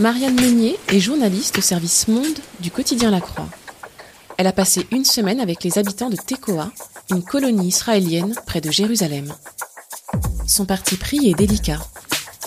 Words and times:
Marianne 0.00 0.40
Meunier 0.40 0.78
est 0.88 0.98
journaliste 0.98 1.58
au 1.58 1.60
service 1.60 2.08
Monde 2.08 2.38
du 2.60 2.70
quotidien 2.70 3.10
La 3.10 3.20
Croix. 3.20 3.50
Elle 4.38 4.46
a 4.46 4.52
passé 4.52 4.86
une 4.92 5.04
semaine 5.04 5.40
avec 5.40 5.62
les 5.62 5.76
habitants 5.76 6.08
de 6.08 6.16
Tekoa, 6.16 6.70
une 7.10 7.22
colonie 7.22 7.68
israélienne 7.68 8.34
près 8.46 8.62
de 8.62 8.70
Jérusalem. 8.70 9.30
Son 10.46 10.64
parti 10.64 10.96
pris 10.96 11.28
est 11.28 11.34
délicat. 11.34 11.80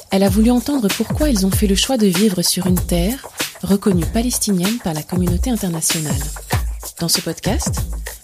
Elle 0.09 0.23
a 0.23 0.29
voulu 0.29 0.49
entendre 0.49 0.87
pourquoi 0.97 1.29
ils 1.29 1.45
ont 1.45 1.51
fait 1.51 1.67
le 1.67 1.75
choix 1.75 1.97
de 1.97 2.07
vivre 2.07 2.41
sur 2.41 2.65
une 2.65 2.83
terre 2.83 3.27
reconnue 3.61 4.07
palestinienne 4.07 4.79
par 4.83 4.95
la 4.95 5.03
communauté 5.03 5.51
internationale. 5.51 6.23
Dans 6.99 7.07
ce 7.07 7.21
podcast, 7.21 7.81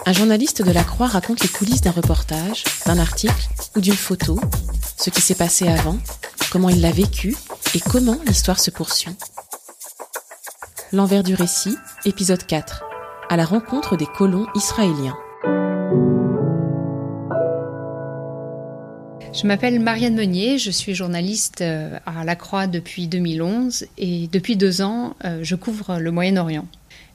un 0.07 0.13
journaliste 0.13 0.63
de 0.63 0.71
la 0.71 0.83
Croix 0.83 1.05
raconte 1.05 1.41
les 1.41 1.49
coulisses 1.49 1.81
d'un 1.81 1.91
reportage, 1.91 2.63
d'un 2.87 2.97
article 2.97 3.47
ou 3.75 3.79
d'une 3.79 3.93
photo, 3.93 4.39
ce 4.97 5.11
qui 5.11 5.21
s'est 5.21 5.35
passé 5.35 5.67
avant, 5.67 5.99
comment 6.49 6.69
il 6.69 6.81
l'a 6.81 6.91
vécu 6.91 7.35
et 7.75 7.79
comment 7.79 8.17
l'histoire 8.25 8.59
se 8.59 8.71
poursuit. 8.71 9.11
L'envers 10.91 11.23
du 11.23 11.35
récit, 11.35 11.75
épisode 12.05 12.43
4. 12.45 12.83
À 13.29 13.37
la 13.37 13.45
rencontre 13.45 13.95
des 13.95 14.07
colons 14.07 14.47
israéliens. 14.55 15.17
Je 19.31 19.45
m'appelle 19.45 19.79
Marianne 19.79 20.15
Meunier, 20.15 20.57
je 20.57 20.71
suis 20.71 20.95
journaliste 20.95 21.61
euh, 21.61 21.99
à 22.07 22.23
La 22.23 22.35
Croix 22.35 22.65
depuis 22.65 23.07
2011 23.07 23.85
et 23.99 24.27
depuis 24.31 24.55
deux 24.55 24.81
ans, 24.81 25.15
euh, 25.23 25.41
je 25.43 25.55
couvre 25.55 25.99
le 25.99 26.09
Moyen-Orient. 26.09 26.65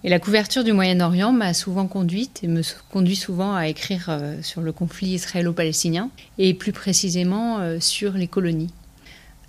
Et 0.04 0.08
la 0.08 0.20
couverture 0.20 0.62
du 0.62 0.72
Moyen-Orient 0.72 1.32
m'a 1.32 1.52
souvent 1.52 1.88
conduite 1.88 2.40
et 2.44 2.46
me 2.46 2.62
conduit 2.92 3.16
souvent 3.16 3.56
à 3.56 3.66
écrire 3.66 4.06
euh, 4.08 4.36
sur 4.42 4.60
le 4.60 4.70
conflit 4.70 5.08
israélo-palestinien 5.08 6.10
et 6.38 6.54
plus 6.54 6.72
précisément 6.72 7.58
sur 7.80 8.12
les 8.12 8.28
colonies. 8.28 8.70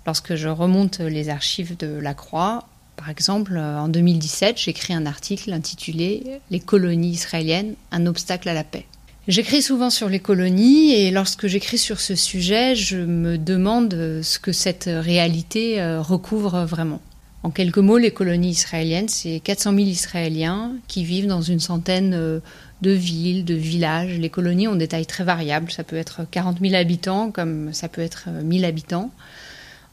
Lorsque 0.06 0.36
je 0.36 0.48
remonte 0.48 1.00
les 1.00 1.28
archives 1.28 1.76
de 1.76 1.98
la 1.98 2.14
Croix, 2.14 2.68
par 2.96 3.10
exemple, 3.10 3.58
en 3.58 3.88
2017, 3.88 4.56
j'écris 4.56 4.94
un 4.94 5.04
article 5.04 5.52
intitulé 5.52 6.22
Les 6.50 6.60
colonies 6.60 7.10
israéliennes, 7.10 7.74
un 7.92 8.06
obstacle 8.06 8.48
à 8.48 8.54
la 8.54 8.64
paix. 8.64 8.86
J'écris 9.28 9.60
souvent 9.60 9.90
sur 9.90 10.08
les 10.08 10.20
colonies 10.20 10.92
et 10.92 11.10
lorsque 11.10 11.48
j'écris 11.48 11.78
sur 11.78 12.00
ce 12.00 12.14
sujet, 12.14 12.76
je 12.76 12.96
me 12.96 13.36
demande 13.36 13.92
ce 14.22 14.38
que 14.38 14.52
cette 14.52 14.88
réalité 14.88 15.80
euh, 15.80 16.00
recouvre 16.00 16.64
vraiment. 16.64 17.00
En 17.42 17.50
quelques 17.50 17.78
mots, 17.78 17.98
les 17.98 18.12
colonies 18.12 18.50
israéliennes, 18.50 19.08
c'est 19.08 19.40
400 19.40 19.72
000 19.72 19.82
Israéliens 19.86 20.72
qui 20.86 21.04
vivent 21.04 21.26
dans 21.26 21.42
une 21.42 21.58
centaine 21.58 22.14
euh, 22.14 22.38
de 22.82 22.92
villes, 22.92 23.44
de 23.44 23.54
villages. 23.54 24.16
Les 24.18 24.30
colonies 24.30 24.68
ont 24.68 24.76
des 24.76 24.86
tailles 24.86 25.06
très 25.06 25.24
variables. 25.24 25.72
Ça 25.72 25.82
peut 25.82 25.96
être 25.96 26.22
40 26.30 26.60
000 26.60 26.74
habitants 26.74 27.32
comme 27.32 27.72
ça 27.72 27.88
peut 27.88 28.02
être 28.02 28.28
1000 28.28 28.64
euh, 28.64 28.68
habitants 28.68 29.10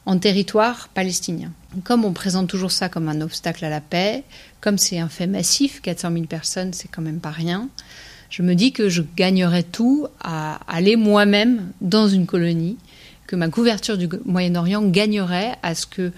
en 0.06 0.18
territoire 0.18 0.88
palestinien. 0.88 1.50
Comme 1.82 2.04
on 2.04 2.12
présente 2.12 2.48
toujours 2.48 2.70
ça 2.70 2.88
comme 2.88 3.08
un 3.08 3.20
obstacle 3.20 3.64
à 3.64 3.70
la 3.70 3.80
paix, 3.80 4.22
comme 4.60 4.78
c'est 4.78 4.98
un 4.98 5.08
fait 5.08 5.26
massif, 5.26 5.80
400 5.80 6.12
000 6.12 6.24
personnes, 6.26 6.72
c'est 6.72 6.88
quand 6.88 7.02
même 7.02 7.20
pas 7.20 7.30
rien, 7.30 7.68
je 8.30 8.42
me 8.42 8.54
dis 8.54 8.72
que 8.72 8.88
je 8.88 9.02
gagnerais 9.16 9.62
tout 9.62 10.08
à 10.20 10.60
aller 10.66 10.96
moi-même 10.96 11.70
dans 11.80 12.08
une 12.08 12.26
colonie, 12.26 12.76
que 13.26 13.36
ma 13.36 13.48
couverture 13.48 13.96
du 13.96 14.08
Moyen-Orient 14.24 14.82
gagnerait 14.82 15.56
à 15.62 15.74
ce 15.74 15.86
que 15.86 16.12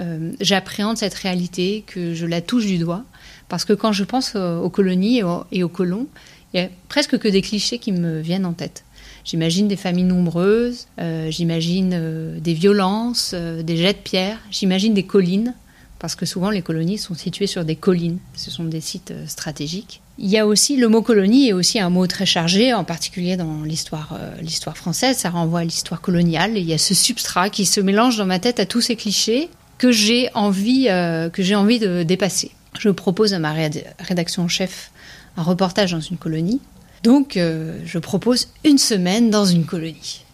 euh, 0.00 0.32
j'appréhende 0.40 0.96
cette 0.96 1.14
réalité, 1.14 1.84
que 1.86 2.14
je 2.14 2.26
la 2.26 2.40
touche 2.40 2.66
du 2.66 2.78
doigt. 2.78 3.04
Parce 3.48 3.64
que 3.64 3.72
quand 3.72 3.92
je 3.92 4.04
pense 4.04 4.34
aux, 4.34 4.70
colonies 4.70 5.22
et 5.52 5.62
aux 5.62 5.68
colons, 5.68 6.06
il 6.52 6.60
y 6.60 6.62
a 6.62 6.68
presque 6.88 7.18
que 7.18 7.28
des 7.28 7.42
clichés 7.42 7.78
qui 7.78 7.92
me 7.92 8.20
viennent 8.20 8.46
en 8.46 8.52
tête. 8.52 8.84
J'imagine 9.28 9.68
des 9.68 9.76
familles 9.76 10.04
nombreuses, 10.04 10.86
euh, 10.98 11.30
j'imagine 11.30 11.90
euh, 11.92 12.40
des 12.40 12.54
violences, 12.54 13.32
euh, 13.34 13.62
des 13.62 13.76
jets 13.76 13.92
de 13.92 13.98
pierre, 13.98 14.38
j'imagine 14.50 14.94
des 14.94 15.02
collines, 15.02 15.52
parce 15.98 16.14
que 16.14 16.24
souvent 16.24 16.48
les 16.48 16.62
colonies 16.62 16.96
sont 16.96 17.12
situées 17.12 17.46
sur 17.46 17.62
des 17.66 17.76
collines, 17.76 18.20
ce 18.34 18.50
sont 18.50 18.64
des 18.64 18.80
sites 18.80 19.12
stratégiques. 19.26 20.00
Il 20.16 20.30
y 20.30 20.38
a 20.38 20.46
aussi 20.46 20.78
le 20.78 20.88
mot 20.88 21.02
colonie 21.02 21.50
est 21.50 21.52
aussi 21.52 21.78
un 21.78 21.90
mot 21.90 22.06
très 22.06 22.24
chargé, 22.24 22.72
en 22.72 22.84
particulier 22.84 23.36
dans 23.36 23.64
l'histoire 23.64 24.18
l'histoire 24.40 24.78
française, 24.78 25.18
ça 25.18 25.28
renvoie 25.28 25.60
à 25.60 25.64
l'histoire 25.64 26.00
coloniale. 26.00 26.56
Et 26.56 26.60
il 26.60 26.66
y 26.66 26.72
a 26.72 26.78
ce 26.78 26.94
substrat 26.94 27.50
qui 27.50 27.66
se 27.66 27.82
mélange 27.82 28.16
dans 28.16 28.26
ma 28.26 28.38
tête 28.38 28.58
à 28.58 28.64
tous 28.64 28.80
ces 28.80 28.96
clichés 28.96 29.50
que 29.76 29.92
j'ai 29.92 30.30
envie 30.32 30.86
que 30.86 31.42
j'ai 31.42 31.54
envie 31.54 31.78
de 31.78 32.02
dépasser. 32.02 32.52
Je 32.78 32.88
propose 32.88 33.34
à 33.34 33.38
ma 33.38 33.54
rédaction 33.98 34.44
en 34.44 34.48
chef 34.48 34.90
un 35.36 35.42
reportage 35.42 35.92
dans 35.92 36.00
une 36.00 36.16
colonie 36.16 36.60
donc, 37.02 37.36
euh, 37.36 37.80
je 37.84 37.98
propose 37.98 38.48
une 38.64 38.78
semaine 38.78 39.30
dans 39.30 39.44
une 39.44 39.64
colonie. 39.64 40.24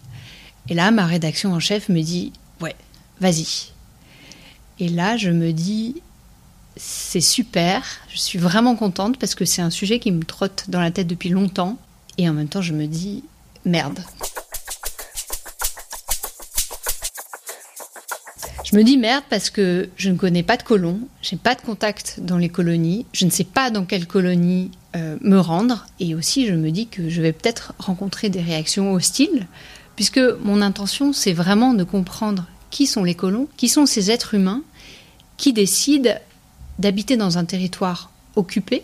Et 0.69 0.73
là, 0.73 0.91
ma 0.91 1.05
rédaction 1.05 1.53
en 1.53 1.59
chef 1.59 1.89
me 1.89 2.01
dit 2.01 2.33
Ouais, 2.61 2.75
vas-y. 3.19 3.71
Et 4.79 4.89
là, 4.89 5.17
je 5.17 5.29
me 5.29 5.51
dis 5.51 6.01
C'est 6.75 7.21
super, 7.21 7.83
je 8.11 8.17
suis 8.17 8.39
vraiment 8.39 8.75
contente 8.75 9.17
parce 9.17 9.35
que 9.35 9.45
c'est 9.45 9.61
un 9.61 9.69
sujet 9.69 9.99
qui 9.99 10.11
me 10.11 10.23
trotte 10.23 10.65
dans 10.67 10.81
la 10.81 10.91
tête 10.91 11.07
depuis 11.07 11.29
longtemps. 11.29 11.77
Et 12.17 12.27
en 12.29 12.33
même 12.33 12.47
temps, 12.47 12.61
je 12.61 12.73
me 12.73 12.87
dis 12.87 13.23
Merde. 13.65 13.99
Je 18.75 18.79
me 18.81 18.83
dis 18.83 18.97
merde 18.97 19.23
parce 19.29 19.49
que 19.49 19.87
je 19.95 20.09
ne 20.09 20.17
connais 20.17 20.43
pas 20.43 20.57
de 20.57 20.63
colons, 20.63 20.99
j'ai 21.21 21.37
pas 21.37 21.55
de 21.55 21.61
contact 21.61 22.19
dans 22.19 22.37
les 22.37 22.49
colonies, 22.49 23.05
je 23.13 23.23
ne 23.23 23.29
sais 23.29 23.45
pas 23.45 23.69
dans 23.69 23.85
quelle 23.85 24.05
colonie 24.05 24.69
euh, 24.97 25.15
me 25.21 25.39
rendre, 25.39 25.85
et 26.01 26.13
aussi 26.13 26.45
je 26.45 26.55
me 26.55 26.71
dis 26.71 26.87
que 26.87 27.07
je 27.07 27.21
vais 27.21 27.31
peut-être 27.31 27.71
rencontrer 27.79 28.27
des 28.27 28.41
réactions 28.41 28.91
hostiles, 28.91 29.47
puisque 29.95 30.19
mon 30.19 30.61
intention 30.61 31.13
c'est 31.13 31.31
vraiment 31.31 31.73
de 31.73 31.85
comprendre 31.85 32.47
qui 32.69 32.85
sont 32.85 33.05
les 33.05 33.15
colons, 33.15 33.47
qui 33.55 33.69
sont 33.69 33.85
ces 33.85 34.11
êtres 34.11 34.33
humains 34.33 34.61
qui 35.37 35.53
décident 35.53 36.15
d'habiter 36.77 37.15
dans 37.15 37.37
un 37.37 37.45
territoire 37.45 38.11
occupé, 38.35 38.83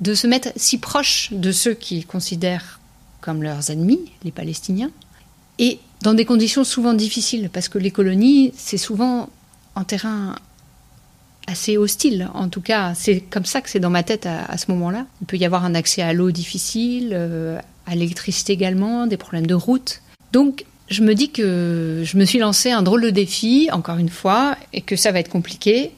de 0.00 0.14
se 0.14 0.26
mettre 0.26 0.48
si 0.56 0.78
proche 0.78 1.34
de 1.34 1.52
ceux 1.52 1.74
qu'ils 1.74 2.06
considèrent 2.06 2.80
comme 3.20 3.42
leurs 3.42 3.68
ennemis, 3.68 4.10
les 4.24 4.32
Palestiniens, 4.32 4.90
et 5.58 5.78
dans 6.02 6.14
des 6.14 6.24
conditions 6.24 6.64
souvent 6.64 6.94
difficiles, 6.94 7.48
parce 7.52 7.68
que 7.68 7.78
les 7.78 7.90
colonies, 7.90 8.52
c'est 8.56 8.78
souvent 8.78 9.28
un 9.76 9.84
terrain 9.84 10.34
assez 11.46 11.76
hostile. 11.76 12.28
En 12.34 12.48
tout 12.48 12.60
cas, 12.60 12.94
c'est 12.94 13.20
comme 13.20 13.44
ça 13.44 13.60
que 13.60 13.70
c'est 13.70 13.80
dans 13.80 13.90
ma 13.90 14.02
tête 14.02 14.26
à, 14.26 14.56
ce 14.58 14.70
moment-là. 14.72 15.06
Il 15.20 15.26
peut 15.26 15.36
y 15.36 15.44
avoir 15.44 15.64
un 15.64 15.74
accès 15.74 16.02
à 16.02 16.12
l'eau 16.12 16.30
difficile, 16.30 17.10
euh, 17.12 17.58
à 17.86 17.94
l'électricité 17.94 18.52
également, 18.52 19.06
des 19.06 19.16
problèmes 19.16 19.46
de 19.46 19.54
route. 19.54 20.02
Donc, 20.32 20.64
je 20.88 21.02
me 21.02 21.14
dis 21.14 21.30
que 21.30 22.02
je 22.04 22.16
me 22.16 22.24
suis 22.24 22.38
lancé 22.38 22.70
un 22.70 22.82
drôle 22.82 23.02
de 23.02 23.10
défi, 23.10 23.68
encore 23.72 23.98
une 23.98 24.08
fois, 24.08 24.56
et 24.72 24.82
que 24.82 24.96
ça 24.96 25.12
va 25.12 25.20
être 25.20 25.30
compliqué, 25.30 25.92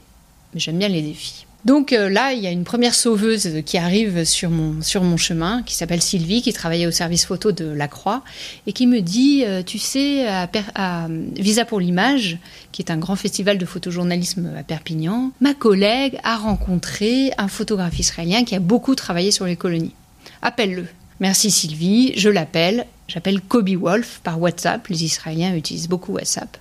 mais 0.52 0.60
j'aime 0.60 0.78
bien 0.78 0.88
les 0.88 1.02
défis. 1.02 1.43
Donc 1.64 1.94
euh, 1.94 2.10
là, 2.10 2.32
il 2.32 2.42
y 2.42 2.46
a 2.46 2.50
une 2.50 2.64
première 2.64 2.94
sauveuse 2.94 3.62
qui 3.64 3.78
arrive 3.78 4.24
sur 4.24 4.50
mon, 4.50 5.16
chemin, 5.16 5.62
qui 5.62 5.74
s'appelle 5.74 6.02
Sylvie, 6.02 6.42
qui 6.42 6.52
travaillait 6.52 6.86
au 6.86 6.90
service 6.90 7.24
photo 7.24 7.52
de 7.52 7.64
La 7.64 7.88
Croix, 7.88 8.22
et 8.66 8.72
qui 8.72 8.86
me 8.86 9.00
dit, 9.00 9.44
euh, 9.46 9.62
tu 9.62 9.78
sais, 9.78 10.26
à, 10.26 11.08
Visa 11.36 11.64
pour 11.64 11.80
l'image, 11.80 12.38
qui 12.72 12.82
est 12.82 12.90
un 12.90 12.98
grand 12.98 13.16
festival 13.16 13.56
de 13.56 13.64
photojournalisme 13.64 14.52
à 14.58 14.62
Perpignan, 14.62 15.32
ma 15.40 15.54
collègue 15.54 16.18
a 16.22 16.36
rencontré 16.36 17.32
un 17.38 17.48
photographe 17.48 17.98
israélien 17.98 18.44
qui 18.44 18.54
a 18.54 18.60
beaucoup 18.60 18.94
travaillé 18.94 19.30
sur 19.30 19.46
les 19.46 19.56
colonies. 19.56 19.94
Appelle-le. 20.42 20.86
Merci 21.20 21.50
Sylvie, 21.50 22.12
je 22.16 22.28
l'appelle. 22.28 22.86
J'appelle 23.08 23.40
Kobe 23.40 23.70
Wolf 23.70 24.20
par 24.22 24.40
WhatsApp. 24.40 24.86
Les 24.88 25.04
Israéliens 25.04 25.54
utilisent 25.54 25.88
beaucoup 25.88 26.12
WhatsApp. 26.12 26.56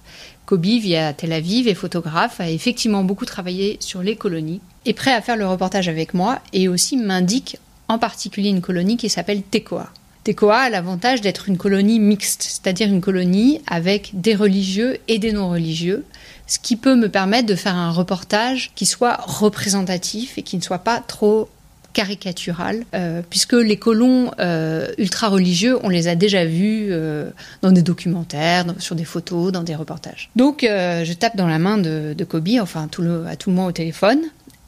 Kobe 0.46 0.66
vit 0.66 0.96
à 0.96 1.14
Tel 1.14 1.34
Aviv 1.34 1.68
et 1.68 1.74
photographe, 1.74 2.40
a 2.40 2.50
effectivement 2.50 3.04
beaucoup 3.04 3.26
travaillé 3.26 3.78
sur 3.80 4.04
les 4.04 4.16
colonies 4.16 4.62
est 4.86 4.94
prêt 4.94 5.14
à 5.14 5.22
faire 5.22 5.38
le 5.38 5.48
reportage 5.48 5.88
avec 5.88 6.14
moi 6.14 6.40
et 6.52 6.68
aussi 6.68 6.98
m'indique 6.98 7.58
en 7.88 7.98
particulier 7.98 8.50
une 8.50 8.62
colonie 8.62 8.98
qui 8.98 9.10
s'appelle 9.10 9.42
Tekoa. 9.44 9.90
Tekoa 10.24 10.58
a 10.58 10.70
l'avantage 10.70 11.22
d'être 11.22 11.50
une 11.50 11.58
colonie 11.58 12.00
mixte, 12.00 12.44
c'est-à-dire 12.44 12.88
une 12.88 13.02
colonie 13.02 13.62
avec 13.68 14.12
des 14.14 14.36
religieux 14.36 14.98
et 15.08 15.20
des 15.20 15.34
non-religieux, 15.34 16.06
ce 16.48 16.60
qui 16.60 16.76
peut 16.76 16.96
me 16.96 17.10
permettre 17.10 17.46
de 17.46 17.56
faire 17.56 17.76
un 17.76 17.92
reportage 17.92 18.72
qui 18.76 18.86
soit 18.86 19.18
représentatif 19.22 20.38
et 20.38 20.44
qui 20.44 20.56
ne 20.56 20.62
soit 20.62 20.80
pas 20.80 21.00
trop 21.00 21.50
caricatural, 21.94 22.84
euh, 22.96 23.22
puisque 23.30 23.54
les 23.54 23.78
colons 23.78 24.32
euh, 24.40 24.88
ultra-religieux, 24.98 25.78
on 25.84 25.90
les 25.90 26.08
a 26.08 26.16
déjà 26.16 26.44
vus 26.44 26.88
euh, 26.90 27.30
dans 27.62 27.72
des 27.72 27.84
documentaires, 27.84 28.66
sur 28.80 28.96
des 28.96 29.06
photos, 29.06 29.52
dans 29.52 29.64
des 29.64 29.76
reportages. 29.76 30.30
Donc 30.36 30.62
je 30.64 31.14
tape 31.14 31.38
dans 31.38 31.48
la 31.48 31.60
main 31.60 31.78
de, 31.78 32.24
Kobe, 32.28 32.50
enfin 32.60 32.88
tout 32.90 33.02
le, 33.02 33.26
à 33.28 33.36
tout 33.36 33.50
le 33.52 33.56
monde 33.56 33.70
au 33.70 33.72
téléphone, 33.72 34.20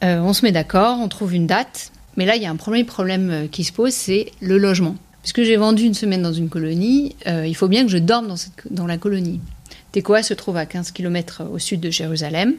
on 0.06 0.34
se 0.34 0.46
met 0.46 0.52
d'accord, 0.52 1.00
on 1.00 1.08
trouve 1.08 1.34
une 1.34 1.48
date, 1.48 1.92
mais 2.18 2.26
là 2.26 2.36
il 2.36 2.42
y 2.42 2.46
a 2.46 2.52
un 2.52 2.56
premier 2.56 2.84
problème 2.84 3.48
qui 3.52 3.64
se 3.64 3.72
pose, 3.72 3.94
c'est 3.94 4.32
le 4.42 4.58
logement. 4.58 4.96
Puisque 5.22 5.44
j'ai 5.44 5.58
vendu 5.58 5.84
une 5.84 5.94
semaine 5.94 6.22
dans 6.22 6.34
une 6.34 6.50
colonie, 6.50 7.16
il 7.26 7.56
faut 7.56 7.68
bien 7.68 7.84
que 7.84 7.92
je 7.92 7.98
dorme 7.98 8.36
dans, 8.70 8.86
la 8.86 8.98
colonie. 9.00 9.40
Tekoa 9.92 10.22
se 10.22 10.36
trouve 10.36 10.58
à 10.58 10.68
15 10.68 10.92
km 10.92 11.44
au 11.52 11.58
sud 11.58 11.80
de 11.80 11.90
Jérusalem. 11.90 12.54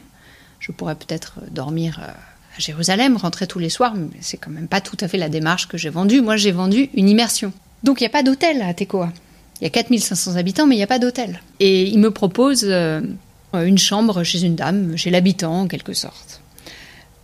Je 0.59 0.73
pourrais 0.73 0.95
peut-être 0.95 1.39
dormir 1.51 2.01
à 2.01 2.59
Jérusalem, 2.59 3.17
rentrer 3.17 3.47
tous 3.47 3.59
les 3.59 3.69
soirs, 3.69 3.93
mais 3.95 4.17
c'est 4.21 4.37
quand 4.37 4.51
même 4.51 4.67
pas 4.67 4.81
tout 4.81 4.97
à 5.01 5.07
fait 5.07 5.17
la 5.17 5.29
démarche 5.29 5.67
que 5.67 5.77
j'ai 5.77 5.89
vendue. 5.89 6.21
Moi, 6.21 6.37
j'ai 6.37 6.51
vendu 6.51 6.89
une 6.93 7.09
immersion. 7.09 7.53
Donc, 7.83 8.01
il 8.01 8.03
n'y 8.03 8.07
a 8.07 8.11
pas 8.11 8.23
d'hôtel 8.23 8.61
à 8.61 8.73
Tekoa. 8.73 9.11
Il 9.61 9.63
y 9.63 9.67
a 9.67 9.69
4500 9.69 10.35
habitants, 10.35 10.67
mais 10.67 10.75
il 10.75 10.79
n'y 10.79 10.83
a 10.83 10.87
pas 10.87 10.99
d'hôtel. 10.99 11.41
Et 11.59 11.83
il 11.87 11.99
me 11.99 12.11
propose 12.11 12.63
euh, 12.63 13.01
une 13.53 13.77
chambre 13.77 14.23
chez 14.23 14.43
une 14.43 14.55
dame, 14.55 14.97
chez 14.97 15.09
l'habitant 15.09 15.61
en 15.61 15.67
quelque 15.67 15.93
sorte. 15.93 16.41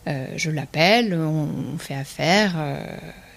Euh, 0.08 0.28
je 0.36 0.52
l'appelle, 0.52 1.14
on, 1.14 1.78
fait 1.78 1.96
affaire. 1.96 2.54
Euh, 2.58 2.78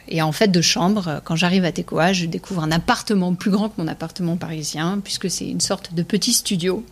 et 0.09 0.23
en 0.23 0.33
fait, 0.33 0.49
de 0.49 0.61
chambre, 0.61 1.21
quand 1.25 1.37
j'arrive 1.37 1.65
à 1.65 1.73
Tekoa, 1.73 2.13
je 2.13 2.27
découvre 2.27 2.63
un 2.63 2.71
appartement 2.71 3.35
plus 3.35 3.51
grand 3.51 3.69
que 3.69 3.75
mon 3.79 3.89
appartement 3.89 4.37
parisien, 4.37 5.01
puisque 5.03 5.31
c'est 5.31 5.49
une 5.49 5.61
sorte 5.61 5.95
de 5.95 6.03
petit 6.03 6.33
studio. 6.33 6.85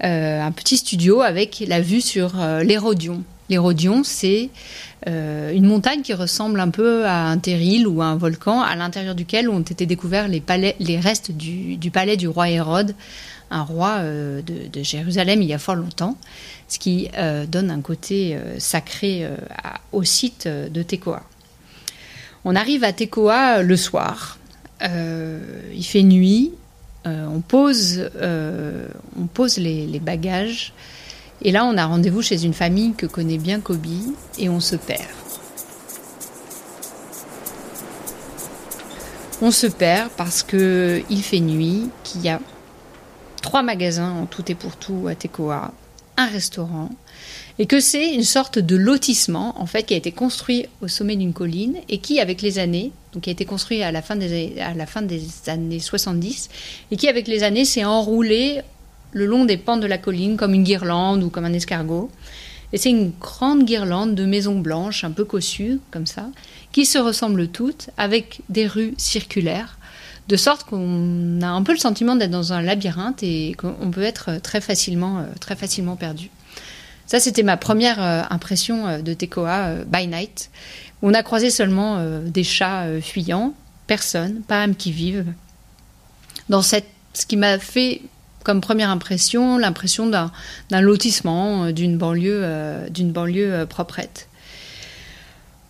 un 0.00 0.52
petit 0.52 0.76
studio 0.76 1.20
avec 1.22 1.62
la 1.66 1.80
vue 1.80 2.00
sur 2.00 2.36
l'Hérodion, 2.62 3.22
L'Hérodion, 3.48 4.02
c'est 4.04 4.50
euh, 5.06 5.52
une 5.54 5.64
montagne 5.64 6.02
qui 6.02 6.12
ressemble 6.12 6.60
un 6.60 6.68
peu 6.68 7.06
à 7.06 7.24
un 7.26 7.38
terril 7.38 7.86
ou 7.86 8.02
à 8.02 8.06
un 8.06 8.16
volcan, 8.16 8.60
à 8.60 8.76
l'intérieur 8.76 9.14
duquel 9.14 9.48
ont 9.48 9.60
été 9.60 9.86
découverts 9.86 10.28
les, 10.28 11.00
restes 11.00 11.30
du, 11.30 11.90
palais 11.90 12.16
du 12.18 12.28
roi 12.28 12.50
Hérode, 12.50 12.94
un 13.50 13.62
roi 13.62 13.98
euh, 13.98 14.42
de, 14.42 14.82
Jérusalem 14.82 15.42
il 15.42 15.48
y 15.48 15.54
a 15.54 15.58
fort 15.58 15.74
longtemps, 15.74 16.16
ce 16.68 16.78
qui 16.78 17.08
euh, 17.16 17.46
donne 17.46 17.70
un 17.70 17.80
côté 17.80 18.38
sacré 18.58 19.28
au 19.92 20.04
site 20.04 20.46
de 20.48 20.82
Tekoa. 20.82 21.22
On 22.44 22.54
arrive 22.54 22.84
à 22.84 22.92
Tekoa 22.92 23.62
le 23.62 23.76
soir, 23.76 24.38
il 24.80 25.84
fait 25.84 26.02
nuit, 26.02 26.52
on 27.04 27.40
pose, 27.40 28.10
on 28.20 29.26
pose 29.26 29.58
les 29.58 30.00
bagages. 30.00 30.72
Et 31.42 31.52
là, 31.52 31.64
on 31.64 31.76
a 31.76 31.86
rendez-vous 31.86 32.22
chez 32.22 32.44
une 32.44 32.54
famille 32.54 32.94
que 32.94 33.06
connaît 33.06 33.38
bien 33.38 33.60
Kobe 33.60 33.86
et 34.38 34.48
on 34.48 34.60
se 34.60 34.76
perd. 34.76 35.06
On 39.40 39.52
se 39.52 39.68
perd 39.68 40.10
parce 40.16 40.42
que 40.42 41.00
il 41.10 41.22
fait 41.22 41.38
nuit, 41.38 41.90
qu'il 42.02 42.22
y 42.22 42.28
a 42.28 42.40
trois 43.40 43.62
magasins 43.62 44.12
en 44.12 44.26
tout 44.26 44.50
et 44.50 44.54
pour 44.54 44.76
tout 44.76 45.06
à 45.08 45.14
Tekoa, 45.14 45.72
un 46.16 46.26
restaurant, 46.26 46.90
et 47.58 47.66
que 47.66 47.80
c'est 47.80 48.14
une 48.14 48.24
sorte 48.24 48.58
de 48.58 48.76
lotissement 48.76 49.60
en 49.60 49.66
fait 49.66 49.84
qui 49.84 49.94
a 49.94 49.96
été 49.96 50.12
construit 50.12 50.66
au 50.80 50.88
sommet 50.88 51.16
d'une 51.16 51.32
colline 51.32 51.76
et 51.88 51.98
qui, 51.98 52.20
avec 52.20 52.42
les 52.42 52.58
années, 52.58 52.92
donc 53.12 53.24
qui 53.24 53.30
a 53.30 53.32
été 53.32 53.44
construit 53.44 53.82
à 53.82 53.92
la 53.92 54.02
fin 54.02 54.16
des, 54.16 54.54
à 54.60 54.74
la 54.74 54.86
fin 54.86 55.02
des 55.02 55.22
années 55.46 55.80
70, 55.80 56.48
et 56.90 56.96
qui, 56.96 57.08
avec 57.08 57.26
les 57.28 57.42
années, 57.42 57.64
s'est 57.64 57.84
enroulé 57.84 58.60
le 59.12 59.26
long 59.26 59.44
des 59.44 59.56
pentes 59.56 59.80
de 59.80 59.86
la 59.86 59.98
colline 59.98 60.36
comme 60.36 60.54
une 60.54 60.64
guirlande 60.64 61.22
ou 61.22 61.30
comme 61.30 61.44
un 61.44 61.52
escargot. 61.52 62.10
Et 62.72 62.76
c'est 62.76 62.90
une 62.90 63.12
grande 63.18 63.64
guirlande 63.64 64.14
de 64.14 64.26
maisons 64.26 64.58
blanches, 64.58 65.04
un 65.04 65.10
peu 65.10 65.24
cossues, 65.24 65.80
comme 65.90 66.06
ça, 66.06 66.28
qui 66.72 66.84
se 66.84 66.98
ressemblent 66.98 67.48
toutes, 67.48 67.88
avec 67.96 68.40
des 68.50 68.66
rues 68.66 68.94
circulaires, 68.98 69.77
de 70.28 70.36
sorte 70.36 70.64
qu'on 70.64 71.40
a 71.42 71.48
un 71.48 71.62
peu 71.62 71.72
le 71.72 71.78
sentiment 71.78 72.16
d'être 72.16 72.30
dans 72.30 72.52
un 72.52 72.62
labyrinthe 72.62 73.22
et 73.22 73.54
qu'on 73.58 73.90
peut 73.90 74.02
être 74.02 74.40
très 74.42 74.60
facilement, 74.60 75.18
euh, 75.18 75.22
très 75.40 75.56
facilement 75.56 75.96
perdu. 75.96 76.30
Ça, 77.06 77.20
c'était 77.20 77.42
ma 77.42 77.56
première 77.56 78.02
euh, 78.02 78.22
impression 78.30 78.86
euh, 78.86 78.98
de 79.00 79.14
Tekoa 79.14 79.84
by 79.86 80.06
night. 80.06 80.50
On 81.00 81.14
a 81.14 81.22
croisé 81.22 81.50
seulement 81.50 82.02
des 82.22 82.42
chats 82.42 82.86
fuyants, 83.00 83.54
personne, 83.86 84.40
pas 84.42 84.62
âme 84.62 84.74
qui 84.74 84.90
vivent. 84.90 85.26
Dans 86.48 86.60
cette, 86.60 86.88
ce 87.14 87.24
qui 87.24 87.36
m'a 87.36 87.60
fait 87.60 88.02
comme 88.48 88.62
première 88.62 88.88
impression 88.88 89.58
l'impression 89.58 90.06
d'un, 90.06 90.30
lotissement, 90.70 91.64
euh, 91.64 91.72
d'une 91.72 91.98
banlieue, 91.98 92.40
euh, 92.42 92.88
d'une 92.88 93.12
banlieue 93.12 93.52
euh, 93.52 93.66
proprette. 93.66 94.28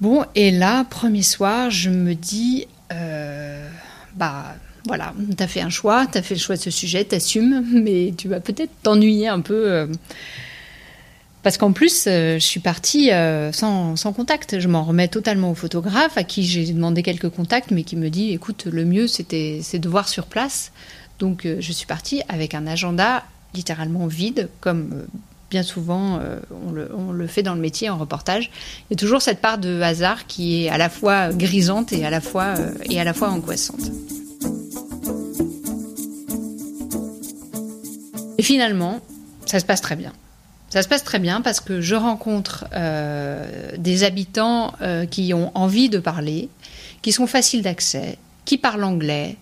Bon, 0.01 0.25
et 0.37 0.53
là, 0.53 0.85
premier 0.85 1.25
soir, 1.25 1.71
je 1.71 1.91
me 1.91 2.15
dis, 2.15 2.69
bah 4.19 4.57
voilà, 4.87 5.15
t'as 5.37 5.47
fait 5.47 5.61
un 5.61 5.71
choix, 5.71 6.07
t'as 6.07 6.23
fait 6.23 6.35
le 6.35 6.41
choix 6.41 6.57
de 6.57 6.61
ce 6.61 6.71
sujet, 6.71 7.05
t'assumes, 7.05 7.65
mais 7.73 8.13
tu 8.17 8.29
vas 8.29 8.41
peut-être 8.41 8.73
t'ennuyer 8.83 9.29
un 9.29 9.41
peu. 9.41 9.89
parce 11.43 11.59
qu'en 11.59 11.73
plus, 11.73 12.05
je 12.07 12.39
suis 12.39 12.61
partie 12.61 13.11
sans, 13.53 13.97
sans, 13.97 14.13
contact. 14.13 14.61
Je 14.61 14.69
m'en 14.69 14.85
remets 14.85 15.09
totalement 15.09 15.51
au 15.51 15.55
photographe, 15.55 16.17
à 16.17 16.25
qui 16.25 16.45
j'ai 16.45 16.73
demandé 16.73 17.03
quelques 17.03 17.29
contacts, 17.29 17.71
mais 17.71 17.83
qui 17.83 17.97
me 17.97 18.09
dit, 18.09 18.33
écoute, 18.33 18.67
le 18.67 18.85
mieux, 18.85 19.07
c'était, 19.07 19.61
c'est 19.63 19.79
de 19.79 19.89
voir 19.89 20.09
sur 20.09 20.27
place. 20.27 20.73
Donc 21.19 21.47
euh, 21.47 21.57
je 21.61 21.73
suis 21.73 21.87
partie 21.87 22.23
avec 22.29 22.55
un 22.55 22.67
agenda 22.67 23.25
littéralement 23.55 24.07
vide, 24.07 24.49
comme 24.61 24.91
euh, 24.93 25.07
bien 25.51 25.63
souvent 25.63 26.19
euh, 26.19 26.41
on 26.51 27.13
le, 27.13 27.27
fait 27.27 27.43
dans 27.43 27.55
le 27.55 27.61
métier 27.61 27.89
en 27.89 27.99
reportage. 27.99 28.51
Il 28.89 28.93
y 28.93 28.95
a 28.95 28.97
toujours 28.97 29.23
cette 29.23 29.41
part 29.41 29.59
de 29.59 29.81
hasard 29.81 30.27
qui 30.27 30.65
est 30.65 30.69
à 30.69 30.79
la 30.79 30.89
fois 30.89 31.31
grisante 31.31 31.93
et 31.93 32.05
à 32.05 32.11
la 32.11 32.21
fois, 32.21 32.55
et 32.85 33.01
à 33.01 33.05
la 33.05 33.15
fois 33.15 33.31
angoissante. 33.31 33.91
Et 38.39 38.43
finalement, 38.43 39.01
ça 39.47 39.59
se 39.59 39.65
passe 39.65 39.81
très 39.81 39.97
bien. 39.97 40.13
Ça 40.71 40.83
se 40.83 40.89
passe 40.89 41.03
très 41.03 41.19
bien 41.19 41.41
parce 41.41 41.61
que 41.61 41.81
je 41.81 41.95
rencontre 41.95 42.67
des 43.79 44.05
habitants 44.05 44.75
qui 45.11 45.33
ont 45.33 45.51
envie 45.55 45.89
de 45.89 45.99
parler, 45.99 46.51
qui 47.01 47.11
sont 47.11 47.27
faciles 47.27 47.63
d'accès, 47.63 48.19
qui 48.45 48.59
parlent 48.59 48.85
anglais, 48.85 49.37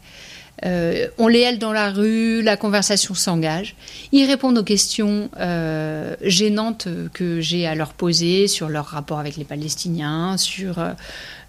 euh, 0.64 1.08
on 1.19 1.29
les 1.29 1.41
aide 1.41 1.58
dans 1.58 1.73
la 1.73 1.91
rue, 1.91 2.43
la 2.43 2.56
conversation 2.56 3.14
s'engage. 3.14 3.75
Ils 4.12 4.26
répondent 4.26 4.56
aux 4.56 4.64
questions 4.64 5.29
euh, 5.38 6.17
gênantes 6.23 6.88
que 7.12 7.41
j'ai 7.41 7.67
à 7.67 7.75
leur 7.75 7.93
poser 7.93 8.49
sur 8.49 8.69
leur 8.69 8.87
rapport 8.87 9.19
avec 9.19 9.37
les 9.37 9.44
Palestiniens, 9.44 10.37
sur 10.38 10.78
euh, 10.78 10.92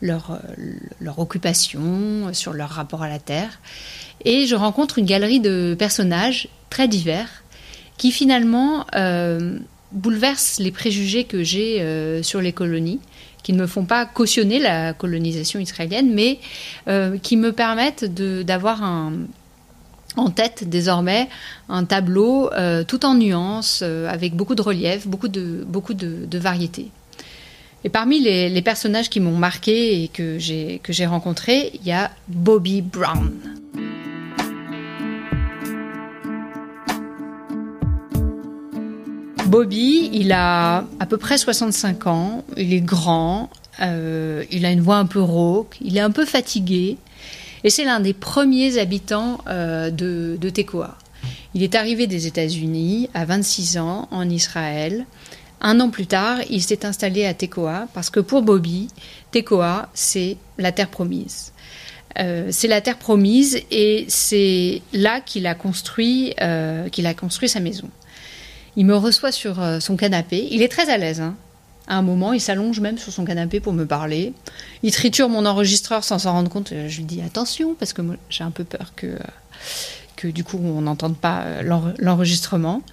leur, 0.01 0.39
occupation, 1.17 2.33
sur 2.33 2.53
leur 2.53 2.69
rapport 2.69 3.01
à 3.01 3.09
la 3.09 3.19
terre. 3.19 3.59
Et 4.25 4.45
je 4.45 4.55
rencontre 4.55 4.99
une 4.99 5.05
galerie 5.05 5.39
de 5.39 5.75
personnages 5.77 6.49
très 6.69 6.87
divers 6.87 7.43
qui 7.97 8.11
finalement 8.11 8.85
bouleversent 9.91 10.59
les 10.59 10.71
préjugés 10.71 11.23
que 11.23 11.43
j'ai 11.43 12.21
sur 12.21 12.41
les 12.41 12.51
colonies 12.51 12.99
qui 13.47 13.53
ne 13.53 13.59
me 13.59 13.65
font 13.65 13.85
pas 13.85 14.05
cautionner 14.05 14.59
la 14.59 14.91
colonisation 14.91 15.57
israélienne, 15.57 16.13
mais 16.13 16.37
euh, 16.89 17.17
qui 17.17 17.37
me 17.37 17.53
permettent 17.53 18.03
d'avoir 18.03 18.83
en 18.83 20.29
tête 20.31 20.67
désormais 20.67 21.29
un 21.69 21.85
tableau 21.85 22.51
euh, 22.51 22.83
tout 22.83 23.05
en 23.05 23.15
nuances, 23.15 23.79
euh, 23.83 24.09
avec 24.09 24.35
beaucoup 24.35 24.53
de 24.53 24.61
relief, 24.61 25.07
beaucoup 25.07 25.29
de, 25.29 25.63
beaucoup 25.65 25.93
variété. 26.33 26.91
Et 27.85 27.89
parmi 27.89 28.19
les, 28.19 28.49
les 28.49 28.61
personnages 28.61 29.09
qui 29.09 29.21
m'ont 29.21 29.37
marqué 29.37 30.03
et 30.03 30.09
que 30.09 30.37
j'ai 30.39 31.05
rencontrés, 31.05 31.71
il 31.73 31.87
y 31.87 31.93
a 31.93 32.11
Bobby 32.27 32.81
Brown. 32.81 33.31
Bobby, 39.47 40.09
il 40.11 40.33
a 40.33 40.83
à 40.99 41.05
peu 41.05 41.15
près 41.15 41.37
65 41.37 42.07
ans, 42.07 42.43
il 42.57 42.73
est 42.73 42.81
grand, 42.81 43.49
euh, 43.79 44.43
il 44.51 44.65
a 44.65 44.71
une 44.71 44.81
voix 44.81 44.97
un 44.97 45.05
peu 45.05 45.21
rauque, 45.21 45.77
il 45.79 45.95
est 45.95 46.01
un 46.01 46.11
peu 46.11 46.25
fatigué, 46.25 46.97
et 47.63 47.69
c'est 47.69 47.85
l'un 47.85 48.01
des 48.01 48.13
premiers 48.13 48.77
habitants 48.77 49.37
euh, 49.47 49.89
de, 49.89 50.37
de 50.39 50.49
Tekoa. 50.49 50.97
Il 51.53 51.63
est 51.63 51.75
arrivé 51.75 52.07
des 52.07 52.27
États-Unis 52.27 53.09
à 53.13 53.23
26 53.23 53.77
ans 53.77 54.09
en 54.11 54.29
Israël. 54.29 55.05
Un 55.61 55.79
an 55.79 55.89
plus 55.89 56.07
tard, 56.07 56.39
il 56.49 56.61
s'est 56.61 56.85
installé 56.85 57.25
à 57.25 57.33
Tekoa 57.33 57.87
parce 57.93 58.09
que 58.09 58.19
pour 58.19 58.41
Bobby, 58.41 58.89
Tekoa, 59.31 59.87
c'est 59.93 60.35
la 60.57 60.73
terre 60.73 60.89
promise. 60.89 61.53
Euh, 62.19 62.49
c'est 62.51 62.67
la 62.67 62.81
terre 62.81 62.97
promise 62.97 63.61
et 63.71 64.05
c'est 64.09 64.81
là 64.91 65.21
qu'il 65.21 65.47
a 65.47 65.55
qu'il 65.55 67.07
a 67.07 67.13
construit 67.13 67.49
sa 67.49 67.59
maison. 67.61 67.89
Il 68.77 68.85
me 68.85 68.95
reçoit 68.95 69.31
sur 69.31 69.59
euh, 69.59 69.79
son 69.79 69.97
canapé. 69.97 70.47
Il 70.51 70.61
est 70.61 70.67
très 70.67 70.89
à 70.91 70.97
l'aise. 70.97 71.19
Hein. 71.19 71.35
À 71.87 71.97
un 71.97 72.03
moment, 72.03 72.31
il 72.31 72.39
s'allonge 72.39 72.79
même 72.79 72.99
sur 72.99 73.11
son 73.11 73.25
canapé 73.25 73.59
pour 73.59 73.73
me 73.73 73.85
parler. 73.85 74.33
Il 74.83 74.91
triture 74.91 75.29
mon 75.29 75.45
enregistreur 75.47 76.03
sans 76.03 76.19
s'en 76.19 76.33
rendre 76.33 76.49
compte. 76.49 76.73
Je 76.87 76.97
lui 76.97 77.05
dis 77.05 77.21
attention, 77.21 77.73
parce 77.73 77.91
que 77.91 78.03
j'ai 78.29 78.43
un 78.43 78.51
peu 78.51 78.63
peur 78.63 78.93
que, 78.95 79.17
que 80.15 80.27
du 80.27 80.43
coup, 80.43 80.59
on 80.63 80.81
n'entende 80.81 81.17
pas 81.17 81.63
l'enregistrement. 81.63 82.83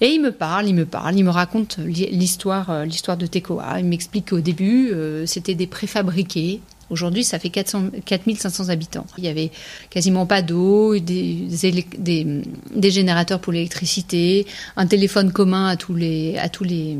Et 0.00 0.12
il 0.12 0.22
me 0.22 0.32
parle, 0.32 0.66
il 0.66 0.74
me 0.74 0.86
parle, 0.86 1.18
il 1.18 1.24
me 1.24 1.30
raconte 1.30 1.76
l'histoire, 1.78 2.84
l'histoire 2.86 3.16
de 3.18 3.26
Tekoa. 3.26 3.80
Il 3.80 3.86
m'explique 3.86 4.30
qu'au 4.30 4.40
début, 4.40 4.92
c'était 5.26 5.56
des 5.56 5.66
préfabriqués 5.66 6.60
Aujourd'hui, 6.90 7.24
ça 7.24 7.38
fait 7.38 7.50
400, 7.50 7.90
4500 8.04 8.68
habitants. 8.68 9.06
Il 9.18 9.22
n'y 9.22 9.28
avait 9.28 9.50
quasiment 9.90 10.26
pas 10.26 10.42
d'eau, 10.42 10.98
des, 10.98 11.48
des, 11.98 12.90
générateurs 12.90 13.40
pour 13.40 13.52
l'électricité, 13.52 14.46
un 14.76 14.86
téléphone 14.86 15.32
commun 15.32 15.66
à 15.66 15.76
tous 15.76 15.94
les, 15.94 16.36
à 16.38 16.48
tous 16.48 16.64
les, 16.64 16.98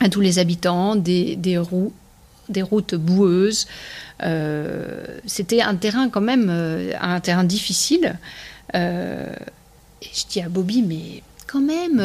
à 0.00 0.08
tous 0.08 0.20
les 0.20 0.38
habitants, 0.38 0.96
des, 0.96 1.36
des 1.36 1.58
routes 2.62 2.94
boueuses. 2.94 3.66
Euh, 4.22 5.04
c'était 5.26 5.62
un 5.62 5.74
terrain 5.74 6.08
quand 6.08 6.20
même, 6.20 6.48
euh, 6.50 6.92
un 7.00 7.20
terrain 7.20 7.44
difficile. 7.44 8.18
Euh, 8.74 9.34
et 10.02 10.08
je 10.12 10.24
dis 10.28 10.40
à 10.40 10.48
Bobby, 10.48 10.82
mais 10.82 11.22
quand 11.46 11.60
même 11.60 12.00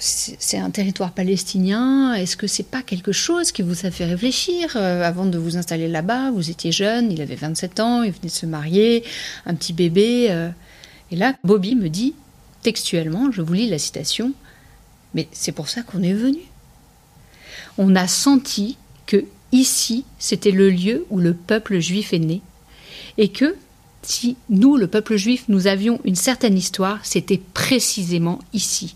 c'est 0.00 0.56
un 0.56 0.70
territoire 0.70 1.12
palestinien. 1.12 2.14
Est-ce 2.14 2.36
que 2.36 2.46
c'est 2.46 2.64
pas 2.64 2.82
quelque 2.82 3.12
chose 3.12 3.52
qui 3.52 3.60
vous 3.60 3.84
a 3.84 3.90
fait 3.90 4.06
réfléchir 4.06 4.72
euh, 4.76 5.04
avant 5.04 5.26
de 5.26 5.36
vous 5.36 5.58
installer 5.58 5.88
là-bas? 5.88 6.30
Vous 6.30 6.50
étiez 6.50 6.72
jeune, 6.72 7.12
il 7.12 7.20
avait 7.20 7.34
27 7.34 7.80
ans, 7.80 8.02
il 8.02 8.10
venait 8.10 8.24
de 8.24 8.28
se 8.28 8.46
marier, 8.46 9.04
un 9.44 9.54
petit 9.54 9.74
bébé. 9.74 10.28
Euh. 10.30 10.48
et 11.10 11.16
là, 11.16 11.34
Bobby 11.44 11.74
me 11.74 11.88
dit 11.88 12.14
textuellement, 12.62 13.30
je 13.30 13.42
vous 13.42 13.52
lis 13.52 13.68
la 13.68 13.78
citation, 13.78 14.32
mais 15.14 15.28
c'est 15.32 15.52
pour 15.52 15.68
ça 15.68 15.82
qu'on 15.82 16.02
est 16.02 16.14
venu. 16.14 16.40
On 17.76 17.94
a 17.94 18.08
senti 18.08 18.78
que 19.06 19.24
ici, 19.52 20.04
c'était 20.18 20.50
le 20.50 20.70
lieu 20.70 21.06
où 21.10 21.18
le 21.18 21.34
peuple 21.34 21.78
juif 21.78 22.14
est 22.14 22.18
né, 22.18 22.40
et 23.18 23.28
que 23.28 23.54
si 24.02 24.36
nous, 24.48 24.78
le 24.78 24.86
peuple 24.86 25.16
juif, 25.16 25.44
nous 25.48 25.66
avions 25.66 26.00
une 26.04 26.16
certaine 26.16 26.56
histoire, 26.56 27.04
c'était 27.04 27.40
précisément 27.52 28.38
ici. 28.54 28.94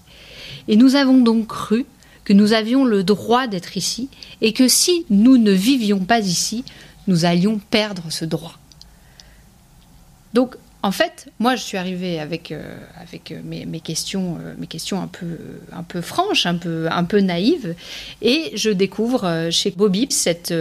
Et 0.68 0.76
nous 0.76 0.96
avons 0.96 1.18
donc 1.18 1.48
cru 1.48 1.86
que 2.24 2.32
nous 2.32 2.52
avions 2.52 2.84
le 2.84 3.04
droit 3.04 3.46
d'être 3.46 3.76
ici 3.76 4.08
et 4.40 4.52
que 4.52 4.68
si 4.68 5.04
nous 5.10 5.36
ne 5.36 5.52
vivions 5.52 6.00
pas 6.00 6.20
ici, 6.20 6.64
nous 7.06 7.24
allions 7.24 7.60
perdre 7.70 8.04
ce 8.10 8.24
droit. 8.24 8.58
Donc, 10.32 10.56
en 10.82 10.90
fait, 10.90 11.30
moi, 11.38 11.56
je 11.56 11.62
suis 11.62 11.78
arrivée 11.78 12.20
avec, 12.20 12.52
euh, 12.52 12.76
avec 13.00 13.32
euh, 13.32 13.40
mes, 13.42 13.80
questions, 13.80 14.36
euh, 14.40 14.52
mes 14.58 14.66
questions 14.66 15.00
un 15.00 15.06
peu, 15.06 15.38
un 15.72 15.82
peu 15.82 16.02
franches, 16.02 16.44
un 16.44 16.56
peu, 16.56 16.88
un 16.90 17.04
peu 17.04 17.20
naïves, 17.20 17.74
et 18.20 18.52
je 18.54 18.68
découvre 18.68 19.48
chez 19.50 19.70
Bobby 19.70 20.08
cette, 20.10 20.52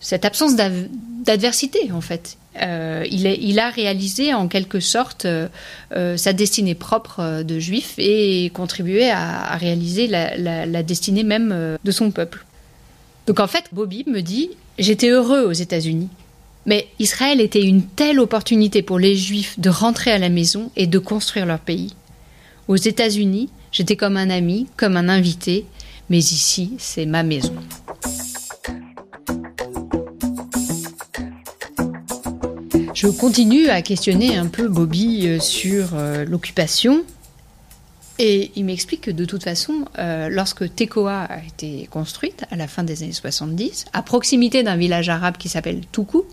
cette 0.00 0.24
absence 0.26 0.56
d'adversité, 0.56 1.90
en 1.90 2.02
fait. 2.02 2.36
Euh, 2.62 3.04
il, 3.10 3.58
a 3.58 3.70
réalisé 3.70 4.32
en 4.32 4.46
quelque 4.46 4.78
sorte 4.78 5.24
euh, 5.24 5.48
euh, 5.96 6.16
sa 6.16 6.32
destinée 6.32 6.76
propre 6.76 7.42
de 7.42 7.58
juif 7.58 7.94
et 7.98 8.50
contribué 8.54 9.10
à, 9.10 9.56
réaliser 9.56 10.06
la, 10.06 10.82
destinée 10.82 11.24
même 11.24 11.78
de 11.82 11.90
son 11.90 12.10
peuple. 12.10 12.44
Donc 13.26 13.40
en 13.40 13.46
fait, 13.46 13.64
Bobby 13.72 14.04
me 14.06 14.20
dit 14.20 14.50
J'étais 14.78 15.08
heureux 15.08 15.42
aux 15.42 15.52
États-Unis, 15.52 16.08
mais 16.66 16.86
Israël 16.98 17.40
était 17.40 17.62
une 17.62 17.82
telle 17.82 18.20
opportunité 18.20 18.82
pour 18.82 18.98
les 18.98 19.16
juifs 19.16 19.58
de 19.58 19.70
rentrer 19.70 20.12
à 20.12 20.18
la 20.18 20.28
maison 20.28 20.70
et 20.76 20.86
de 20.86 20.98
construire 20.98 21.46
leur 21.46 21.60
pays. 21.60 21.94
Aux 22.68 22.76
États-Unis, 22.76 23.50
j'étais 23.72 23.96
comme 23.96 24.16
un 24.16 24.30
ami, 24.30 24.68
comme 24.76 24.96
un 24.96 25.08
invité, 25.08 25.66
mais 26.08 26.18
ici, 26.18 26.72
c'est 26.78 27.06
ma 27.06 27.22
maison. 27.22 27.54
Je 33.04 33.10
continue 33.10 33.68
à 33.68 33.82
questionner 33.82 34.38
un 34.38 34.46
peu 34.46 34.66
Bobby 34.66 35.28
euh, 35.28 35.38
sur 35.38 35.90
euh, 35.92 36.24
l'occupation. 36.24 37.04
Et 38.18 38.50
il 38.56 38.64
m'explique 38.64 39.02
que 39.02 39.10
de 39.10 39.26
toute 39.26 39.44
façon, 39.44 39.84
euh, 39.98 40.30
lorsque 40.30 40.74
Tekoa 40.74 41.24
a 41.24 41.44
été 41.44 41.86
construite 41.90 42.46
à 42.50 42.56
la 42.56 42.66
fin 42.66 42.82
des 42.82 43.02
années 43.02 43.12
70, 43.12 43.84
à 43.92 44.00
proximité 44.00 44.62
d'un 44.62 44.76
village 44.76 45.10
arabe 45.10 45.36
qui 45.36 45.50
s'appelle 45.50 45.82
Toukou, 45.92 46.24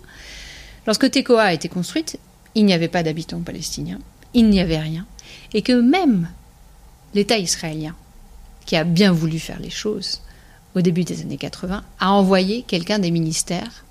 lorsque 0.88 1.12
Tekoa 1.12 1.42
a 1.42 1.52
été 1.52 1.68
construite, 1.68 2.18
il 2.56 2.64
n'y 2.64 2.74
avait 2.74 2.88
pas 2.88 3.04
d'habitants 3.04 3.42
palestiniens, 3.42 4.00
il 4.34 4.50
n'y 4.50 4.62
avait 4.62 4.80
rien. 4.80 5.06
Et 5.54 5.64
que 5.64 5.74
même 5.74 6.30
l'État 7.14 7.38
israélien, 7.38 7.98
qui 8.66 8.78
a 8.78 8.86
bien 8.86 9.12
voulu 9.12 9.40
faire 9.40 9.60
les 9.60 9.70
choses 9.70 10.22
au 10.74 10.80
début 10.80 11.04
des 11.04 11.20
années 11.20 11.36
80, 11.36 11.84
a 12.00 12.12
envoyé 12.14 12.62
quelqu'un 12.62 13.00
des 13.00 13.12
ministères 13.12 13.84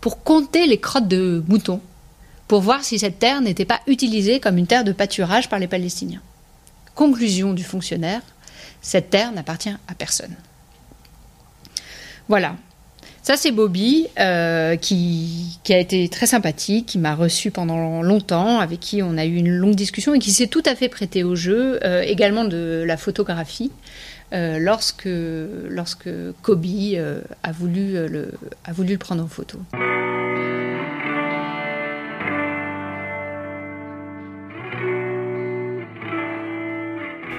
pour 0.00 0.24
compter 0.24 0.66
les 0.66 0.78
crottes 0.78 1.06
de 1.06 1.44
moutons 1.46 1.80
pour 2.48 2.62
voir 2.62 2.82
si 2.82 2.98
cette 2.98 3.18
terre 3.18 3.42
n'était 3.42 3.66
pas 3.66 3.80
utilisée 3.86 4.40
comme 4.40 4.58
une 4.58 4.66
terre 4.66 4.84
de 4.84 4.92
pâturage 4.92 5.48
par 5.48 5.58
les 5.58 5.68
Palestiniens. 5.68 6.22
Conclusion 6.94 7.52
du 7.52 7.62
fonctionnaire, 7.62 8.22
cette 8.80 9.10
terre 9.10 9.32
n'appartient 9.32 9.68
à 9.68 9.94
personne. 9.96 10.34
Voilà. 12.28 12.56
Ça, 13.22 13.36
c'est 13.36 13.52
Bobby, 13.52 14.06
euh, 14.18 14.76
qui, 14.76 15.58
a 15.68 15.76
été 15.76 16.08
très 16.08 16.26
sympathique, 16.26 16.86
qui 16.86 16.98
m'a 16.98 17.14
reçu 17.14 17.50
pendant 17.50 18.00
longtemps, 18.00 18.58
avec 18.58 18.80
qui 18.80 19.02
on 19.02 19.18
a 19.18 19.26
eu 19.26 19.34
une 19.34 19.50
longue 19.50 19.74
discussion 19.74 20.14
et 20.14 20.18
qui 20.18 20.30
s'est 20.30 20.46
tout 20.46 20.62
à 20.64 20.74
fait 20.74 20.88
prêté 20.88 21.24
au 21.24 21.34
jeu, 21.34 21.78
euh, 21.84 22.00
également 22.00 22.44
de 22.44 22.82
la 22.86 22.96
photographie, 22.96 23.70
euh, 24.32 24.58
lorsque, 24.58 25.08
lorsque 25.68 26.08
Kobe 26.40 26.64
a, 27.42 27.52
voulu, 27.52 27.98
a 28.64 28.72
voulu 28.72 28.92
le 28.92 28.98
prendre 28.98 29.22
en 29.22 29.28
photo. 29.28 29.58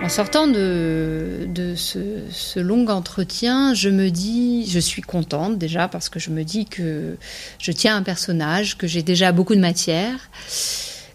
En 0.10 0.12
sortant 0.12 0.48
de, 0.48 1.75
ce, 1.75 2.60
long 2.60 2.88
entretien, 2.88 3.75
je 3.75 3.89
me 3.89 4.10
dis, 4.10 4.66
je 4.68 4.80
suis 4.80 5.04
contente 5.04 5.60
déjà 5.60 5.88
parce 5.88 6.10
que 6.10 6.20
je 6.20 6.32
me 6.32 6.44
dis 6.44 6.66
que 6.66 7.16
je 7.60 7.72
tiens 7.72 7.96
un 7.96 8.01
personnage, 8.01 8.75
que 8.75 8.88
j'ai 8.88 9.04
déjà 9.04 9.32
beaucoup 9.32 9.54
de 9.54 9.60
matière. 9.60 10.32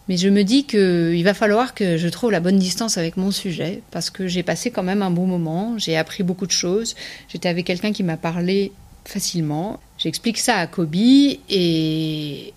Mais 0.08 0.16
je 0.16 0.28
me 0.28 0.44
dis 0.44 0.62
qu'il 0.64 1.24
va 1.24 1.34
falloir 1.34 1.74
que 1.74 1.96
je 1.96 2.08
trouve 2.08 2.30
la 2.30 2.38
bonne 2.38 2.60
distance 2.60 2.96
avec 2.96 3.16
mon 3.16 3.32
sujet 3.32 3.82
parce 3.90 4.10
que 4.10 4.28
j'ai 4.28 4.44
passé 4.44 4.70
quand 4.70 4.84
même 4.84 5.02
un 5.02 5.10
bon 5.10 5.26
moment, 5.26 5.76
j'ai 5.76 5.96
appris 5.96 6.22
beaucoup 6.22 6.46
de 6.46 6.52
choses, 6.52 6.94
j'étais 7.28 7.48
avec 7.48 7.66
quelqu'un 7.66 7.90
qui 7.90 8.04
m'a 8.04 8.16
parlé 8.16 8.70
facilement. 9.04 9.80
J'explique 9.98 10.38
ça 10.38 10.54
à 10.54 10.68
Kobe 10.68 10.94
et 10.94 12.54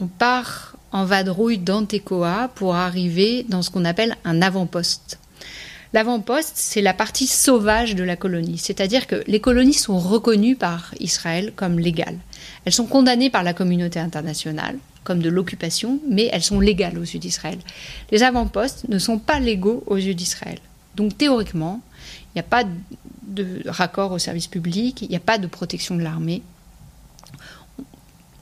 on 0.00 0.06
part 0.06 0.76
en 0.92 1.04
vadrouille 1.04 1.58
dans 1.58 1.84
Tekoa 1.84 2.52
pour 2.54 2.76
arriver 2.76 3.44
dans 3.48 3.62
ce 3.62 3.70
qu'on 3.70 3.84
appelle 3.84 4.16
un 4.24 4.42
avant-poste. 4.42 5.18
L'avant-poste, 5.92 6.52
c'est 6.54 6.82
la 6.82 6.94
partie 6.94 7.26
sauvage 7.26 7.96
de 7.96 8.04
la 8.04 8.14
colonie, 8.14 8.58
c'est-à-dire 8.58 9.08
que 9.08 9.24
les 9.26 9.40
colonies 9.40 9.72
sont 9.72 9.98
reconnues 9.98 10.54
par 10.54 10.94
Israël 11.00 11.52
comme 11.56 11.80
légales. 11.80 12.18
Elles 12.64 12.72
sont 12.72 12.86
condamnées 12.86 13.30
par 13.30 13.42
la 13.42 13.54
communauté 13.54 13.98
internationale 13.98 14.78
comme 15.02 15.20
de 15.20 15.30
l'occupation, 15.30 15.98
mais 16.08 16.28
elles 16.32 16.42
sont 16.42 16.60
légales 16.60 16.98
aux 16.98 17.02
yeux 17.02 17.18
d'Israël. 17.18 17.58
Les 18.12 18.22
avant-postes 18.22 18.88
ne 18.88 18.98
sont 18.98 19.18
pas 19.18 19.40
légaux 19.40 19.82
aux 19.86 19.96
yeux 19.96 20.14
d'Israël. 20.14 20.58
Donc 20.94 21.16
théoriquement, 21.16 21.80
il 22.26 22.36
n'y 22.36 22.40
a 22.40 22.44
pas 22.44 22.64
de 23.22 23.62
raccord 23.66 24.12
au 24.12 24.18
service 24.18 24.46
public, 24.46 25.02
il 25.02 25.08
n'y 25.08 25.16
a 25.16 25.20
pas 25.20 25.38
de 25.38 25.46
protection 25.46 25.96
de 25.96 26.02
l'armée. 26.02 26.42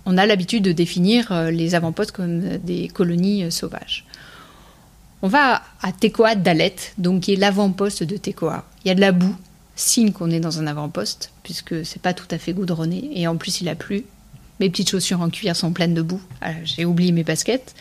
On 0.04 0.16
a 0.16 0.26
l'habitude 0.26 0.64
de 0.64 0.72
définir 0.72 1.32
euh, 1.32 1.50
les 1.50 1.74
avant-postes 1.74 2.12
comme 2.12 2.56
des 2.58 2.88
colonies 2.88 3.44
euh, 3.44 3.50
sauvages. 3.50 4.06
On 5.20 5.26
va 5.26 5.62
à 5.82 5.90
Tekoa 5.90 6.36
Dalet, 6.36 6.76
donc 6.96 7.22
qui 7.22 7.32
est 7.32 7.36
l'avant-poste 7.36 8.04
de 8.04 8.16
Tekoa. 8.16 8.64
Il 8.84 8.88
y 8.88 8.90
a 8.92 8.94
de 8.94 9.00
la 9.00 9.10
boue, 9.10 9.34
signe 9.74 10.12
qu'on 10.12 10.30
est 10.30 10.38
dans 10.38 10.60
un 10.60 10.66
avant-poste, 10.68 11.32
puisque 11.42 11.84
c'est 11.84 12.00
pas 12.00 12.14
tout 12.14 12.28
à 12.30 12.38
fait 12.38 12.52
goudronné, 12.52 13.10
et 13.14 13.26
en 13.26 13.36
plus 13.36 13.60
il 13.60 13.68
a 13.68 13.74
plu. 13.74 14.04
Mes 14.60 14.70
petites 14.70 14.90
chaussures 14.90 15.20
en 15.20 15.28
cuir 15.28 15.56
sont 15.56 15.72
pleines 15.72 15.94
de 15.94 16.02
boue. 16.02 16.20
Ah, 16.40 16.52
j'ai 16.62 16.84
oublié 16.84 17.10
mes 17.10 17.24
baskets. 17.24 17.74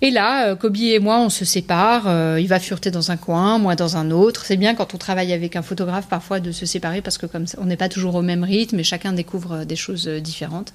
Et 0.00 0.10
là, 0.10 0.46
euh, 0.46 0.56
Kobe 0.56 0.78
et 0.78 0.98
moi, 0.98 1.20
on 1.20 1.28
se 1.28 1.44
sépare. 1.44 2.04
Euh, 2.06 2.40
il 2.40 2.48
va 2.48 2.58
fureter 2.58 2.90
dans 2.90 3.10
un 3.10 3.18
coin, 3.18 3.58
moi 3.58 3.76
dans 3.76 3.98
un 3.98 4.10
autre. 4.10 4.46
C'est 4.46 4.56
bien 4.56 4.74
quand 4.74 4.94
on 4.94 4.98
travaille 4.98 5.34
avec 5.34 5.56
un 5.56 5.62
photographe 5.62 6.08
parfois 6.08 6.40
de 6.40 6.52
se 6.52 6.64
séparer 6.64 7.02
parce 7.02 7.18
que 7.18 7.26
comme 7.26 7.44
on 7.58 7.66
n'est 7.66 7.76
pas 7.76 7.90
toujours 7.90 8.14
au 8.14 8.22
même 8.22 8.44
rythme 8.44 8.78
et 8.80 8.84
chacun 8.84 9.12
découvre 9.12 9.52
euh, 9.52 9.64
des 9.66 9.76
choses 9.76 10.08
différentes. 10.08 10.72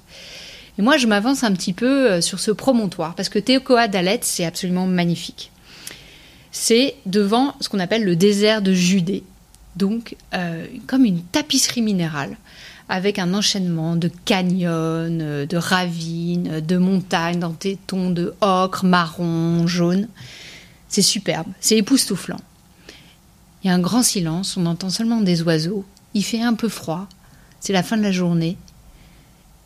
Et 0.78 0.82
moi, 0.82 0.96
je 0.96 1.08
m'avance 1.08 1.42
un 1.42 1.52
petit 1.52 1.72
peu 1.72 2.20
sur 2.20 2.38
ce 2.38 2.52
promontoire 2.52 3.16
parce 3.16 3.28
que 3.28 3.40
Tekoa 3.40 3.88
Dalet, 3.88 4.20
c'est 4.22 4.44
absolument 4.44 4.86
magnifique 4.86 5.50
c'est 6.58 6.94
devant 7.04 7.54
ce 7.60 7.68
qu'on 7.68 7.78
appelle 7.80 8.02
le 8.02 8.16
désert 8.16 8.62
de 8.62 8.72
Judée, 8.72 9.22
donc 9.76 10.16
euh, 10.32 10.66
comme 10.86 11.04
une 11.04 11.22
tapisserie 11.22 11.82
minérale, 11.82 12.38
avec 12.88 13.18
un 13.18 13.34
enchaînement 13.34 13.94
de 13.94 14.10
canyons, 14.24 15.10
de 15.10 15.56
ravines, 15.56 16.60
de 16.60 16.76
montagnes 16.78 17.40
dans 17.40 17.54
des 17.60 17.76
tons 17.86 18.08
de 18.08 18.34
ocre, 18.40 18.86
marron, 18.86 19.66
jaune. 19.66 20.08
C'est 20.88 21.02
superbe, 21.02 21.46
c'est 21.60 21.76
époustouflant. 21.76 22.40
Il 23.62 23.66
y 23.66 23.70
a 23.70 23.74
un 23.74 23.78
grand 23.78 24.02
silence, 24.02 24.56
on 24.56 24.64
entend 24.64 24.88
seulement 24.88 25.20
des 25.20 25.42
oiseaux. 25.42 25.84
Il 26.14 26.24
fait 26.24 26.40
un 26.40 26.54
peu 26.54 26.70
froid. 26.70 27.06
C'est 27.60 27.74
la 27.74 27.82
fin 27.82 27.98
de 27.98 28.02
la 28.02 28.12
journée. 28.12 28.56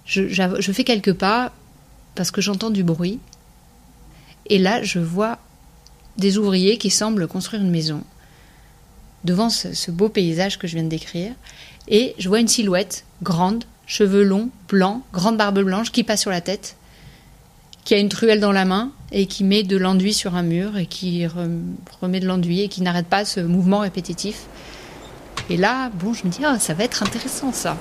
Je 0.07 0.73
fais 0.73 0.85
quelques 0.85 1.15
pas 1.15 1.53
parce 2.17 2.33
que 2.33 2.41
j'entends 2.41 2.71
du 2.71 2.83
bruit. 2.83 3.21
Et 4.47 4.59
là, 4.59 4.83
je 4.83 4.99
vois 4.99 5.39
des 6.17 6.39
ouvriers 6.39 6.79
qui 6.79 6.91
semblent 6.91 7.27
construire 7.27 7.63
une 7.63 7.71
maison 7.71 8.03
devant 9.25 9.51
ce, 9.51 9.91
beau 9.91 10.09
paysage 10.09 10.59
que 10.59 10.67
je 10.67 10.75
viens 10.75 10.85
de 10.85 10.89
décrire. 10.89 11.33
Et 11.89 12.15
je 12.19 12.29
vois 12.29 12.41
une 12.41 12.49
silhouette 12.49 13.05
grande, 13.23 13.65
cheveux 13.87 14.23
longs, 14.23 14.51
blancs, 14.69 15.03
grande 15.13 15.37
barbe 15.37 15.61
blanche 15.61 15.91
qui 15.91 16.05
passe 16.05 16.21
sur 16.21 16.31
la 16.31 16.41
tête, 16.41 16.77
qui 17.85 17.95
a 17.95 17.99
une 17.99 18.09
truelle 18.09 18.41
dans 18.41 18.53
la 18.53 18.65
main 18.65 18.93
et 19.13 19.27
qui 19.27 19.45
met 19.45 19.63
de 19.63 19.77
l'enduit 19.77 20.15
sur 20.15 20.37
un 20.37 20.43
mur 20.43 20.77
et 20.77 20.87
qui 20.87 21.27
remet 21.27 22.21
de 22.21 22.27
l'enduit 22.27 22.63
et 22.63 22.69
qui 22.69 22.83
n'arrête 22.83 23.07
pas 23.07 23.25
ce 23.25 23.41
mouvement 23.41 23.81
répétitif. 23.81 24.45
Et 25.49 25.57
là, 25.57 25.91
bon, 25.95 26.15
je 26.15 26.27
me 26.27 26.31
dis, 26.31 26.41
oh, 26.45 26.57
ça 26.59 26.75
va 26.75 26.85
être 26.85 27.03
intéressant 27.03 27.53
ça. 27.53 27.77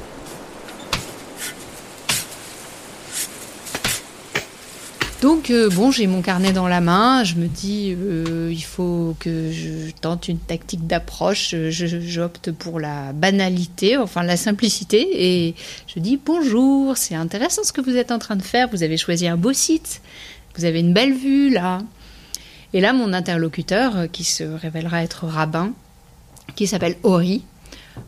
Donc 5.21 5.49
euh, 5.49 5.69
bon, 5.69 5.91
j'ai 5.91 6.07
mon 6.07 6.21
carnet 6.21 6.53
dans 6.53 6.69
la 6.69 6.79
main, 6.79 7.25
je 7.25 7.35
me 7.35 7.47
dis 7.47 7.93
euh, 7.97 8.49
il 8.53 8.63
faut 8.63 9.17
que 9.19 9.51
je 9.51 9.91
tente 9.91 10.29
une 10.29 10.39
tactique 10.39 10.87
d'approche, 10.87 11.53
j'opte 11.69 12.51
pour 12.53 12.79
la 12.79 13.11
banalité, 13.11 13.97
enfin 13.97 14.23
la 14.23 14.37
simplicité 14.37 15.09
et 15.11 15.55
je 15.93 15.99
dis 15.99 16.17
bonjour, 16.23 16.95
c'est 16.95 17.15
intéressant 17.15 17.63
ce 17.65 17.73
que 17.73 17.81
vous 17.81 17.97
êtes 17.97 18.13
en 18.13 18.19
train 18.19 18.37
de 18.37 18.41
faire, 18.41 18.69
vous 18.69 18.81
avez 18.81 18.95
choisi 18.95 19.27
un 19.27 19.35
beau 19.35 19.51
site, 19.51 20.01
vous 20.55 20.63
avez 20.63 20.79
une 20.79 20.93
belle 20.93 21.13
vue 21.13 21.49
là. 21.49 21.79
Et 22.71 22.79
là 22.79 22.93
mon 22.93 23.11
interlocuteur 23.11 23.97
euh, 23.97 24.07
qui 24.07 24.23
se 24.23 24.45
révélera 24.45 25.03
être 25.03 25.25
rabbin, 25.25 25.73
qui 26.55 26.65
s'appelle 26.65 26.95
Ori, 27.03 27.43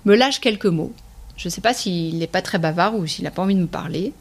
me 0.06 0.16
lâche 0.16 0.40
quelques 0.40 0.66
mots. 0.66 0.94
Je 1.36 1.50
ne 1.50 1.52
sais 1.52 1.62
pas 1.62 1.74
s'il 1.74 2.20
n'est 2.20 2.28
pas 2.28 2.42
très 2.42 2.58
bavard 2.58 2.96
ou 2.96 3.06
s'il 3.06 3.26
n'a 3.26 3.32
pas 3.32 3.42
envie 3.42 3.56
de 3.56 3.62
me 3.62 3.68
parler. 3.68 4.14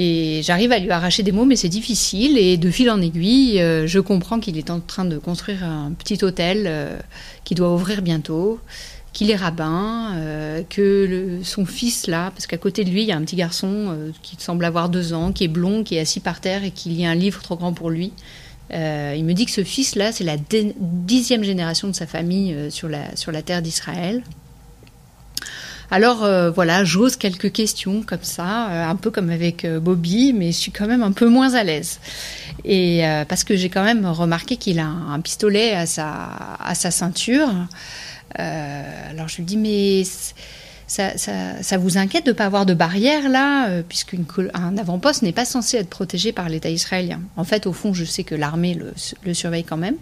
Et 0.00 0.42
j'arrive 0.44 0.70
à 0.70 0.78
lui 0.78 0.92
arracher 0.92 1.24
des 1.24 1.32
mots, 1.32 1.44
mais 1.44 1.56
c'est 1.56 1.68
difficile. 1.68 2.38
Et 2.38 2.56
de 2.56 2.70
fil 2.70 2.88
en 2.88 3.02
aiguille, 3.02 3.60
euh, 3.60 3.88
je 3.88 3.98
comprends 3.98 4.38
qu'il 4.38 4.56
est 4.56 4.70
en 4.70 4.78
train 4.78 5.04
de 5.04 5.18
construire 5.18 5.64
un 5.64 5.90
petit 5.90 6.22
hôtel 6.22 6.66
euh, 6.68 6.96
qui 7.42 7.56
doit 7.56 7.74
ouvrir 7.74 8.00
bientôt, 8.00 8.60
qu'il 9.12 9.28
est 9.28 9.34
rabbin, 9.34 10.12
euh, 10.14 10.62
que 10.70 11.40
son 11.42 11.66
fils 11.66 12.06
là, 12.06 12.30
parce 12.30 12.46
qu'à 12.46 12.58
côté 12.58 12.84
de 12.84 12.90
lui, 12.90 13.02
il 13.02 13.08
y 13.08 13.12
a 13.12 13.16
un 13.16 13.22
petit 13.22 13.34
garçon 13.34 13.92
qui 14.22 14.36
semble 14.38 14.64
avoir 14.64 14.88
deux 14.88 15.14
ans, 15.14 15.32
qui 15.32 15.42
est 15.42 15.48
blond, 15.48 15.82
qui 15.82 15.96
est 15.96 16.00
assis 16.00 16.20
par 16.20 16.40
terre 16.40 16.62
et 16.62 16.70
qui 16.70 16.90
lit 16.90 17.04
un 17.04 17.16
livre 17.16 17.42
trop 17.42 17.56
grand 17.56 17.72
pour 17.72 17.90
lui. 17.90 18.12
il 18.70 19.24
me 19.24 19.32
dit 19.32 19.46
que 19.46 19.50
ce 19.50 19.64
fils-là, 19.64 20.12
c'est 20.12 20.22
la 20.22 20.36
dixième 20.78 21.42
génération 21.42 21.88
de 21.88 21.92
sa 21.92 22.06
famille 22.06 22.54
sur, 22.70 22.88
la, 22.88 23.16
sur 23.16 23.32
la 23.32 23.42
terre 23.42 23.62
d'Israël. 23.62 24.22
Alors 25.90 26.22
euh, 26.22 26.50
voilà, 26.50 26.84
j'ose 26.84 27.16
quelques 27.16 27.50
questions 27.50 28.02
comme 28.02 28.22
ça, 28.22 28.68
euh, 28.68 28.90
un 28.90 28.96
peu 28.96 29.10
comme 29.10 29.30
avec 29.30 29.64
euh, 29.64 29.80
Bobby, 29.80 30.34
mais 30.34 30.52
je 30.52 30.58
suis 30.58 30.70
quand 30.70 30.86
même 30.86 31.02
un 31.02 31.12
peu 31.12 31.28
moins 31.28 31.54
à 31.54 31.64
l'aise. 31.64 31.98
Et 32.64 33.02
parce 33.28 33.44
que 33.44 33.56
j'ai 33.56 33.68
quand 33.68 33.84
même 33.84 34.04
remarqué 34.04 34.56
qu'il 34.56 34.80
a 34.80 34.86
un, 34.86 35.20
pistolet 35.20 35.74
à 35.74 35.86
sa, 35.86 36.56
à 36.62 36.74
sa 36.74 36.90
ceinture. 36.90 37.48
alors 38.34 39.28
je 39.28 39.36
lui 39.36 39.44
dis 39.44 39.56
mais 39.56 40.02
ça, 40.88 41.16
ça, 41.16 41.78
vous 41.78 41.98
inquiète 41.98 42.26
de 42.26 42.32
ne 42.32 42.36
pas 42.36 42.46
avoir 42.46 42.66
de 42.66 42.74
barrière 42.74 43.28
là, 43.28 43.80
puisqu'un 43.88 44.24
avant-poste 44.76 45.22
n'est 45.22 45.32
pas 45.32 45.44
censé 45.44 45.76
être 45.76 45.88
protégé 45.88 46.32
par 46.32 46.48
l'État 46.48 46.68
israélien. 46.68 47.20
En 47.36 47.44
fait, 47.44 47.66
au 47.66 47.72
fond, 47.72 47.94
je 47.94 48.04
sais 48.04 48.24
que 48.24 48.34
l'armée 48.34 48.74
le, 48.74 48.92
le, 49.24 49.34
surveille 49.34 49.64
quand 49.64 49.76
même. 49.76 49.96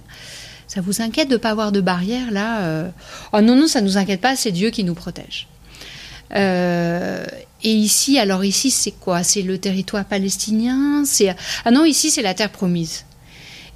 Ça 0.67 0.81
vous 0.81 1.03
inquiète 1.03 1.29
de 1.29 1.35
ne 1.35 1.39
pas 1.39 1.51
avoir 1.51 1.73
de 1.73 1.83
barrière 1.83 2.31
là 2.31 2.87
Oh 3.35 3.43
non, 3.43 3.55
non, 3.55 3.69
ça 3.69 3.83
ne 3.83 3.87
nous 3.87 3.99
inquiète 3.99 4.23
pas, 4.23 4.35
c'est 4.35 4.51
Dieu 4.51 4.71
qui 4.71 4.83
nous 4.83 4.95
protège. 4.95 5.47
Euh, 6.35 7.25
et 7.63 7.73
ici, 7.73 8.19
alors 8.19 8.45
ici, 8.45 8.71
c'est 8.71 8.93
quoi? 8.93 9.23
C'est 9.23 9.43
le 9.43 9.59
territoire 9.59 10.05
palestinien 10.05 11.05
C'est 11.05 11.35
ah 11.65 11.71
non, 11.71 11.85
ici, 11.85 12.11
c'est 12.11 12.23
la 12.23 12.35
terre 12.35 12.51
promise. 12.51 13.05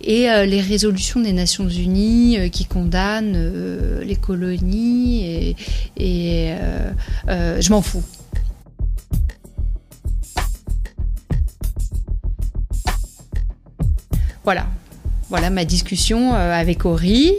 Et 0.03 0.31
euh, 0.31 0.47
les 0.47 0.61
résolutions 0.61 1.21
des 1.21 1.33
Nations 1.33 1.69
Unies 1.69 2.39
euh, 2.39 2.49
qui 2.49 2.65
condamnent 2.65 4.01
les 4.03 4.17
colonies 4.17 5.55
et, 5.97 6.55
je 7.29 7.71
m'en 7.71 7.83
fous. 7.83 8.03
Voilà, 14.43 14.67
voilà 15.29 15.51
ma 15.51 15.65
discussion 15.65 16.33
avec 16.33 16.87
Ori. 16.87 17.35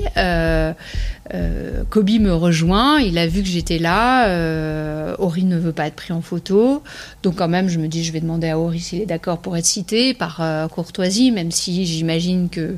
Kobe 1.89 2.10
me 2.20 2.34
rejoint, 2.34 3.00
il 3.00 3.17
a 3.17 3.28
vu 3.28 3.41
que 3.41 3.48
j'étais 3.48 3.78
là, 3.78 4.28
euh, 4.28 5.15
ne 5.38 5.58
veut 5.58 5.72
pas 5.72 5.88
être 5.88 5.96
pris 5.96 6.13
en 6.13 6.22
photo, 6.22 6.84
donc 7.24 7.38
quand 7.38 7.48
même 7.48 7.67
je 7.67 7.80
me 7.80 7.88
dis 7.88 8.04
je 8.04 8.12
vais 8.12 8.22
demander 8.22 8.50
à 8.50 8.60
Ori 8.60 8.80
s'il 8.80 9.02
est 9.02 9.06
d'accord 9.06 9.39
pour 9.39 9.58
être 9.58 9.65
cité 9.65 10.13
par 10.13 10.41
euh, 10.41 10.67
courtoisie, 10.67 11.32
même 11.32 11.52
si 11.52 11.86
j'imagine 11.86 12.50
que 12.50 12.76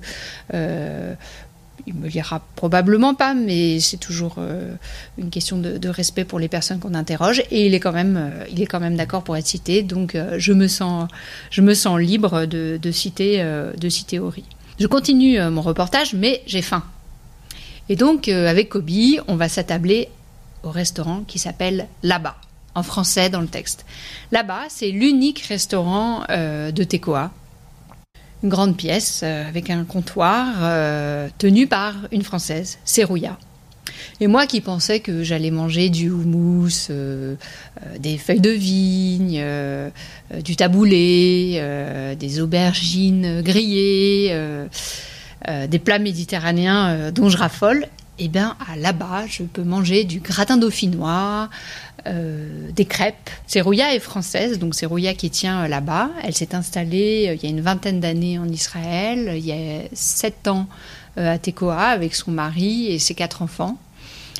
il 1.85 1.95
me 1.95 2.07
lira 2.07 2.41
probablement 2.55 3.13
pas, 3.13 3.33
mais 3.33 3.81
c'est 3.81 3.97
toujours 3.97 4.37
une 5.17 5.29
question 5.29 5.57
de, 5.57 5.89
respect 5.89 6.23
pour 6.23 6.39
les 6.39 6.47
personnes 6.47 6.79
qu'on 6.79 6.93
interroge. 6.93 7.43
Et 7.51 7.65
il 7.65 7.73
est 7.73 7.81
quand 7.81 7.91
même, 7.91 8.31
il 8.49 8.61
est 8.61 8.67
quand 8.67 8.79
même 8.79 8.95
d'accord 8.95 9.23
pour 9.23 9.35
être 9.35 9.47
cité. 9.47 9.83
Donc 9.83 10.15
je 10.37 10.53
me 10.53 10.67
sens, 10.69 11.09
je 11.49 11.61
me 11.61 11.73
sens 11.73 11.99
libre 11.99 12.45
de, 12.45 12.91
citer, 12.91 13.43
de 13.77 13.89
citer. 13.89 14.21
Je 14.79 14.87
continue 14.87 15.41
mon 15.49 15.61
reportage, 15.61 16.13
mais 16.13 16.41
j'ai 16.45 16.61
faim. 16.61 16.83
Et 17.89 17.95
donc, 17.95 18.29
euh, 18.29 18.47
avec 18.47 18.69
Kobe, 18.69 18.89
on 19.27 19.35
va 19.35 19.49
s'attabler 19.49 20.07
au 20.63 20.69
restaurant 20.69 21.23
qui 21.27 21.37
s'appelle 21.37 21.87
Là-bas, 22.01 22.37
en 22.75 22.83
français 22.83 23.29
dans 23.29 23.41
le 23.41 23.47
texte. 23.47 23.85
Là-bas, 24.31 24.63
c'est 24.69 24.91
l'unique 24.91 25.41
restaurant 25.41 26.23
euh, 26.29 26.71
de 26.71 26.83
Tekoa. 26.83 27.31
Une 28.41 28.49
grande 28.49 28.77
pièce 28.77 29.21
euh, 29.23 29.47
avec 29.47 29.69
un 29.69 29.83
comptoir 29.83 30.47
tenu 31.37 31.67
par 31.67 31.95
une 32.11 32.23
Française, 32.23 32.77
Serouya. 32.85 33.37
Et 34.21 34.27
moi 34.27 34.47
qui 34.47 34.61
pensais 34.61 35.01
que 35.01 35.23
j'allais 35.23 35.51
manger 35.51 35.89
du 35.89 36.09
houmous, 36.09 36.89
des 37.99 38.17
feuilles 38.17 38.39
de 38.39 38.49
vigne, 38.49 39.43
du 40.41 40.55
taboulé, 40.55 42.15
des 42.17 42.39
aubergines 42.39 43.41
grillées, 43.41 44.33
des 45.67 45.79
plats 45.79 45.99
méditerranéens 45.99 46.89
euh, 46.89 47.11
dont 47.11 47.29
je 47.29 47.37
raffole, 47.37 47.87
eh 48.19 48.27
bien, 48.27 48.55
là-bas, 48.77 49.25
je 49.27 49.43
peux 49.43 49.63
manger 49.63 50.03
du 50.03 50.19
gratin 50.19 50.57
dauphinois, 50.57 51.49
euh, 52.05 52.69
des 52.71 52.85
crêpes. 52.85 53.29
Serouya 53.47 53.95
est 53.95 53.99
française, 53.99 54.59
donc 54.59 54.75
c'est 54.75 54.85
Rouya 54.85 55.13
qui 55.13 55.29
tient 55.29 55.67
là-bas. 55.67 56.09
Elle 56.23 56.33
s'est 56.33 56.53
installée 56.53 57.35
il 57.35 57.43
y 57.43 57.47
a 57.47 57.49
une 57.49 57.61
vingtaine 57.61 57.99
d'années 57.99 58.37
en 58.37 58.47
Israël, 58.47 59.33
il 59.35 59.45
y 59.45 59.51
a 59.51 59.81
sept 59.93 60.47
ans 60.47 60.67
à 61.17 61.37
Tekoa 61.37 61.87
avec 61.87 62.15
son 62.15 62.31
mari 62.31 62.87
et 62.87 62.99
ses 62.99 63.15
quatre 63.15 63.41
enfants. 63.41 63.77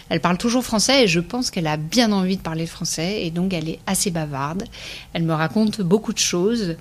Elle 0.10 0.20
parle 0.20 0.38
toujours 0.38 0.63
français 0.63 1.06
et 1.06 1.08
je 1.08 1.20
pense 1.20 1.50
qu'elle 1.50 1.68
a 1.68 1.78
bien 1.78 2.12
envie 2.12 2.38
de 2.38 2.42
parler 2.42 2.68
français 2.68 3.26
et 3.26 3.32
donc 3.32 3.54
elle 3.54 3.70
est 3.70 3.80
assez 3.88 4.12
bavarde. 4.12 4.66
Elle 5.13 5.24
me 5.24 5.34
raconte 5.34 5.82
beaucoup 5.82 6.13
de 6.13 6.20
choses. 6.20 6.76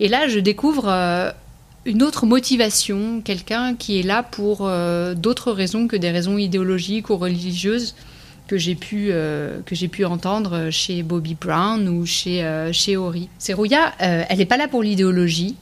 Et 0.00 0.08
là, 0.08 0.26
je 0.26 0.40
découvre 0.40 0.88
une 1.84 2.02
autre 2.02 2.26
motivation, 2.26 3.20
quelqu'un 3.22 3.74
qui 3.74 3.98
est 3.98 4.02
là 4.02 4.22
pour 4.22 4.60
euh, 4.62 5.14
d'autres 5.14 5.52
raisons 5.52 5.88
que 5.88 5.96
des 5.96 6.10
raisons 6.10 6.38
idéologiques 6.38 7.10
ou 7.10 7.16
religieuses 7.16 7.94
que 8.46 8.56
j'ai 8.56 8.74
pu, 8.74 9.08
euh, 9.10 9.60
que 9.66 9.74
j'ai 9.74 9.88
pu 9.88 10.04
entendre 10.04 10.70
chez 10.70 11.02
Bobby 11.02 11.36
Brown 11.40 11.88
ou 11.88 12.06
chez, 12.06 12.44
euh, 12.44 12.72
chez 12.72 12.96
Ori. 12.96 13.28
Serouya, 13.38 13.92
elle 13.98 14.38
n'est 14.38 14.46
pas 14.46 14.56
là 14.56 14.68
pour 14.68 14.82
l'idéologie, 14.82 15.56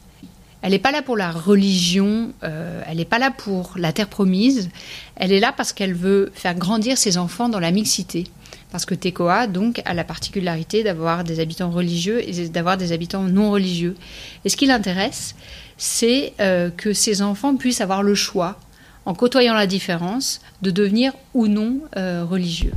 elle 0.63 0.73
n'est 0.73 0.79
pas 0.79 0.93
là 0.93 1.01
pour 1.01 1.17
la 1.17 1.31
religion, 1.31 2.33
elle 2.43 2.97
n'est 2.99 3.07
pas 3.07 3.19
là 3.19 3.31
pour 3.31 3.73
la 3.77 3.93
terre 3.93 4.09
promise, 4.09 4.69
elle 5.17 5.33
est 5.33 5.41
là 5.41 5.55
parce 5.57 5.73
qu'elle 5.73 5.95
veut 5.95 6.31
faire 6.35 6.55
grandir 6.55 6.99
ses 6.99 7.17
enfants 7.17 7.49
dans 7.49 7.61
la 7.61 7.71
mixité. 7.71 8.25
Parce 8.71 8.85
que 8.85 8.95
Tekoa, 8.95 9.47
donc, 9.47 9.83
a 9.85 9.95
la 9.95 10.05
particularité 10.05 10.85
d'avoir 10.85 11.25
des 11.25 11.41
habitants 11.41 11.71
religieux 11.71 12.21
et 12.29 12.49
d'avoir 12.49 12.77
des 12.77 12.93
habitants 12.93 13.25
non 13.25 13.51
religieux. 13.51 13.97
Et 14.45 14.49
ce 14.49 14.57
qui 14.57 14.67
l'intéresse, 14.67 15.35
c'est 15.81 16.35
euh, 16.41 16.69
que 16.69 16.93
ces 16.93 17.23
enfants 17.23 17.57
puissent 17.57 17.81
avoir 17.81 18.03
le 18.03 18.15
choix, 18.15 18.61
en 19.07 19.15
côtoyant 19.15 19.55
la 19.55 19.67
différence, 19.67 20.43
de 20.61 20.71
devenir 20.71 21.15
ou 21.33 21.49
non 21.49 21.79
euh, 21.97 22.23
religieux. 22.23 22.75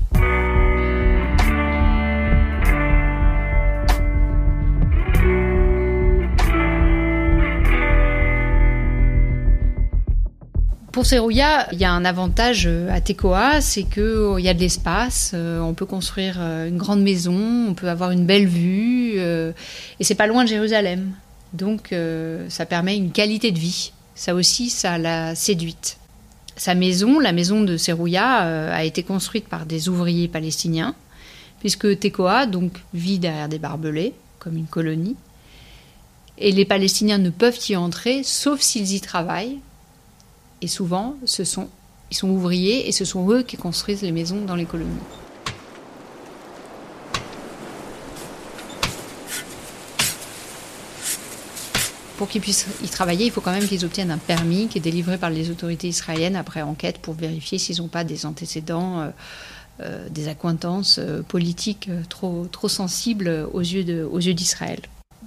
Pour 10.93 11.05
Serouya, 11.05 11.67
il 11.73 11.79
y 11.79 11.85
a 11.85 11.91
un 11.91 12.05
avantage 12.05 12.67
euh, 12.67 12.89
à 12.89 13.01
Tekoa, 13.01 13.59
c'est 13.59 13.83
qu'il 13.83 14.39
y 14.39 14.47
a 14.47 14.53
de 14.53 14.59
l'espace, 14.59 15.35
on 15.35 15.73
peut 15.73 15.85
construire 15.85 16.39
une 16.39 16.77
grande 16.77 17.01
maison, 17.01 17.67
on 17.67 17.73
peut 17.73 17.89
avoir 17.89 18.11
une 18.11 18.25
belle 18.25 18.47
vue, 18.47 19.17
et 19.17 20.03
c'est 20.03 20.15
pas 20.15 20.27
loin 20.27 20.45
de 20.45 20.49
Jérusalem. 20.49 21.11
Donc 21.53 21.93
euh, 21.93 22.49
ça 22.49 22.65
permet 22.65 22.97
une 22.97 23.11
qualité 23.11 23.51
de 23.51 23.59
vie. 23.59 23.93
Ça 24.15 24.35
aussi, 24.35 24.69
ça 24.69 24.97
l'a 24.97 25.35
séduite. 25.35 25.97
Sa 26.55 26.75
maison, 26.75 27.19
la 27.19 27.31
maison 27.31 27.61
de 27.61 27.77
Serouya, 27.77 28.43
euh, 28.43 28.73
a 28.73 28.83
été 28.83 29.03
construite 29.03 29.47
par 29.47 29.65
des 29.65 29.89
ouvriers 29.89 30.27
palestiniens, 30.27 30.95
puisque 31.59 31.99
Tekoa 31.99 32.45
donc 32.45 32.73
vit 32.93 33.17
derrière 33.17 33.49
des 33.49 33.57
barbelés, 33.57 34.13
comme 34.39 34.57
une 34.57 34.67
colonie, 34.67 35.15
et 36.37 36.51
les 36.51 36.65
Palestiniens 36.65 37.17
ne 37.17 37.29
peuvent 37.29 37.59
y 37.69 37.75
entrer 37.75 38.23
sauf 38.23 38.61
s'ils 38.61 38.93
y 38.93 39.01
travaillent. 39.01 39.59
Et 40.61 40.67
souvent, 40.67 41.15
ce 41.25 41.43
sont, 41.43 41.69
ils 42.11 42.15
sont 42.15 42.29
ouvriers 42.29 42.87
et 42.87 42.91
ce 42.91 43.05
sont 43.05 43.29
eux 43.29 43.43
qui 43.43 43.57
construisent 43.57 44.01
les 44.01 44.11
maisons 44.11 44.41
dans 44.45 44.55
les 44.55 44.65
colonies. 44.65 44.89
Pour 52.17 52.28
qu'ils 52.28 52.41
puissent 52.41 52.67
y 52.84 52.88
travailler, 52.88 53.26
il 53.26 53.32
faut 53.32 53.41
quand 53.41 53.52
même 53.52 53.67
qu'ils 53.67 53.86
obtiennent 53.86 54.12
un 54.12 54.17
permis 54.17 54.67
qui 54.67 54.78
est 54.78 54.82
délivré 54.82 55.17
par 55.17 55.30
les 55.30 55.49
autorités 55.49 55.88
israéliennes 55.88 56.36
après 56.36 56.62
enquête 56.62 56.99
pour 56.99 57.13
vérifier 57.13 57.58
s'ils 57.58 57.82
n'ont 57.82 57.88
pas 57.88 58.04
des 58.04 58.26
antécédents, 58.26 59.02
euh, 59.02 59.10
euh, 59.82 60.08
des 60.10 60.28
accointances 60.28 60.99
euh, 60.99 61.21
politiques 61.23 61.89
trop, 62.10 62.45
trop 62.52 62.69
sensibles 62.69 63.47
aux 63.52 63.62
yeux, 63.62 63.84
d'Israël. 64.34 64.80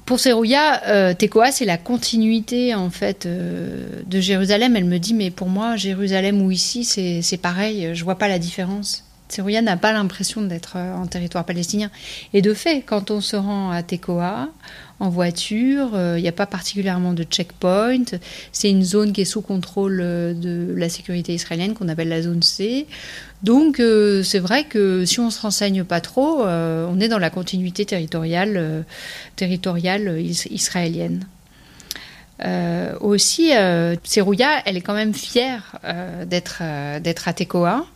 Pour 0.05 0.21
Serouya, 0.21 1.15
Tekoa, 1.15 1.51
c'est 1.51 1.65
la 1.65 1.79
continuité 1.79 2.77
en 2.77 2.91
fait 2.91 3.27
de 3.27 4.21
Jérusalem. 4.21 4.77
Elle 4.77 4.85
me 4.85 4.99
dit, 4.99 5.15
mais 5.15 5.33
pour 5.33 5.49
moi, 5.49 5.75
Jérusalem 5.75 6.43
ou 6.43 6.53
ici, 6.53 6.85
c'est, 6.85 7.23
c'est 7.23 7.39
pareil, 7.39 7.91
je 7.95 8.05
vois 8.05 8.15
pas 8.15 8.29
la 8.29 8.39
différence. 8.39 9.06
Serouya 9.29 9.63
n'a 9.63 9.77
pas 9.77 9.93
l'impression 9.93 10.43
d'être 10.43 10.77
en 10.77 11.07
territoire 11.07 11.45
palestinien. 11.45 11.91
Et 12.33 12.43
de 12.43 12.55
fait, 12.55 12.83
quand 12.83 13.11
on 13.11 13.21
se 13.21 13.37
rend 13.37 13.71
à 13.71 13.83
Tekoa, 13.83 14.49
en 15.01 15.09
voiture. 15.09 15.91
Il 15.93 15.99
euh, 15.99 16.21
n'y 16.21 16.29
a 16.29 16.33
pas 16.33 16.47
particulièrement 16.47 17.13
de 17.13 17.23
checkpoint. 17.23 18.05
C'est 18.53 18.71
une 18.71 18.83
zone 18.83 19.13
qui 19.13 19.23
est 19.23 19.27
sous 19.27 19.43
contrôle 19.43 20.01
euh, 20.03 20.33
de 20.33 20.75
la 20.77 20.89
sécurité 20.89 21.35
israélienne 21.35 21.75
qu'on 21.75 21.89
appelle 21.89 22.09
la 22.09 22.23
zone 22.23 22.43
C. 22.43 22.87
Donc 23.43 23.81
euh, 23.81 24.23
c'est 24.23 24.39
vrai 24.39 24.65
que 24.65 25.05
si 25.05 25.21
on 25.21 25.31
se 25.31 25.41
renseigne 25.41 25.85
pas 25.85 26.01
trop, 26.01 26.43
on 26.47 27.01
est 27.01 27.09
dans 27.09 27.19
la 27.19 27.31
continuité 27.31 27.85
territoriale, 27.85 28.85
territoriale 29.37 30.21
israélienne. 30.21 31.27
aussi, 33.01 33.53
Serouya, 34.05 34.63
elle 34.65 34.77
est 34.77 34.81
quand 34.81 34.95
même 34.95 35.15
fière 35.15 35.79
d'être 36.27 36.63
à 36.63 37.33
Tekoa 37.33 37.87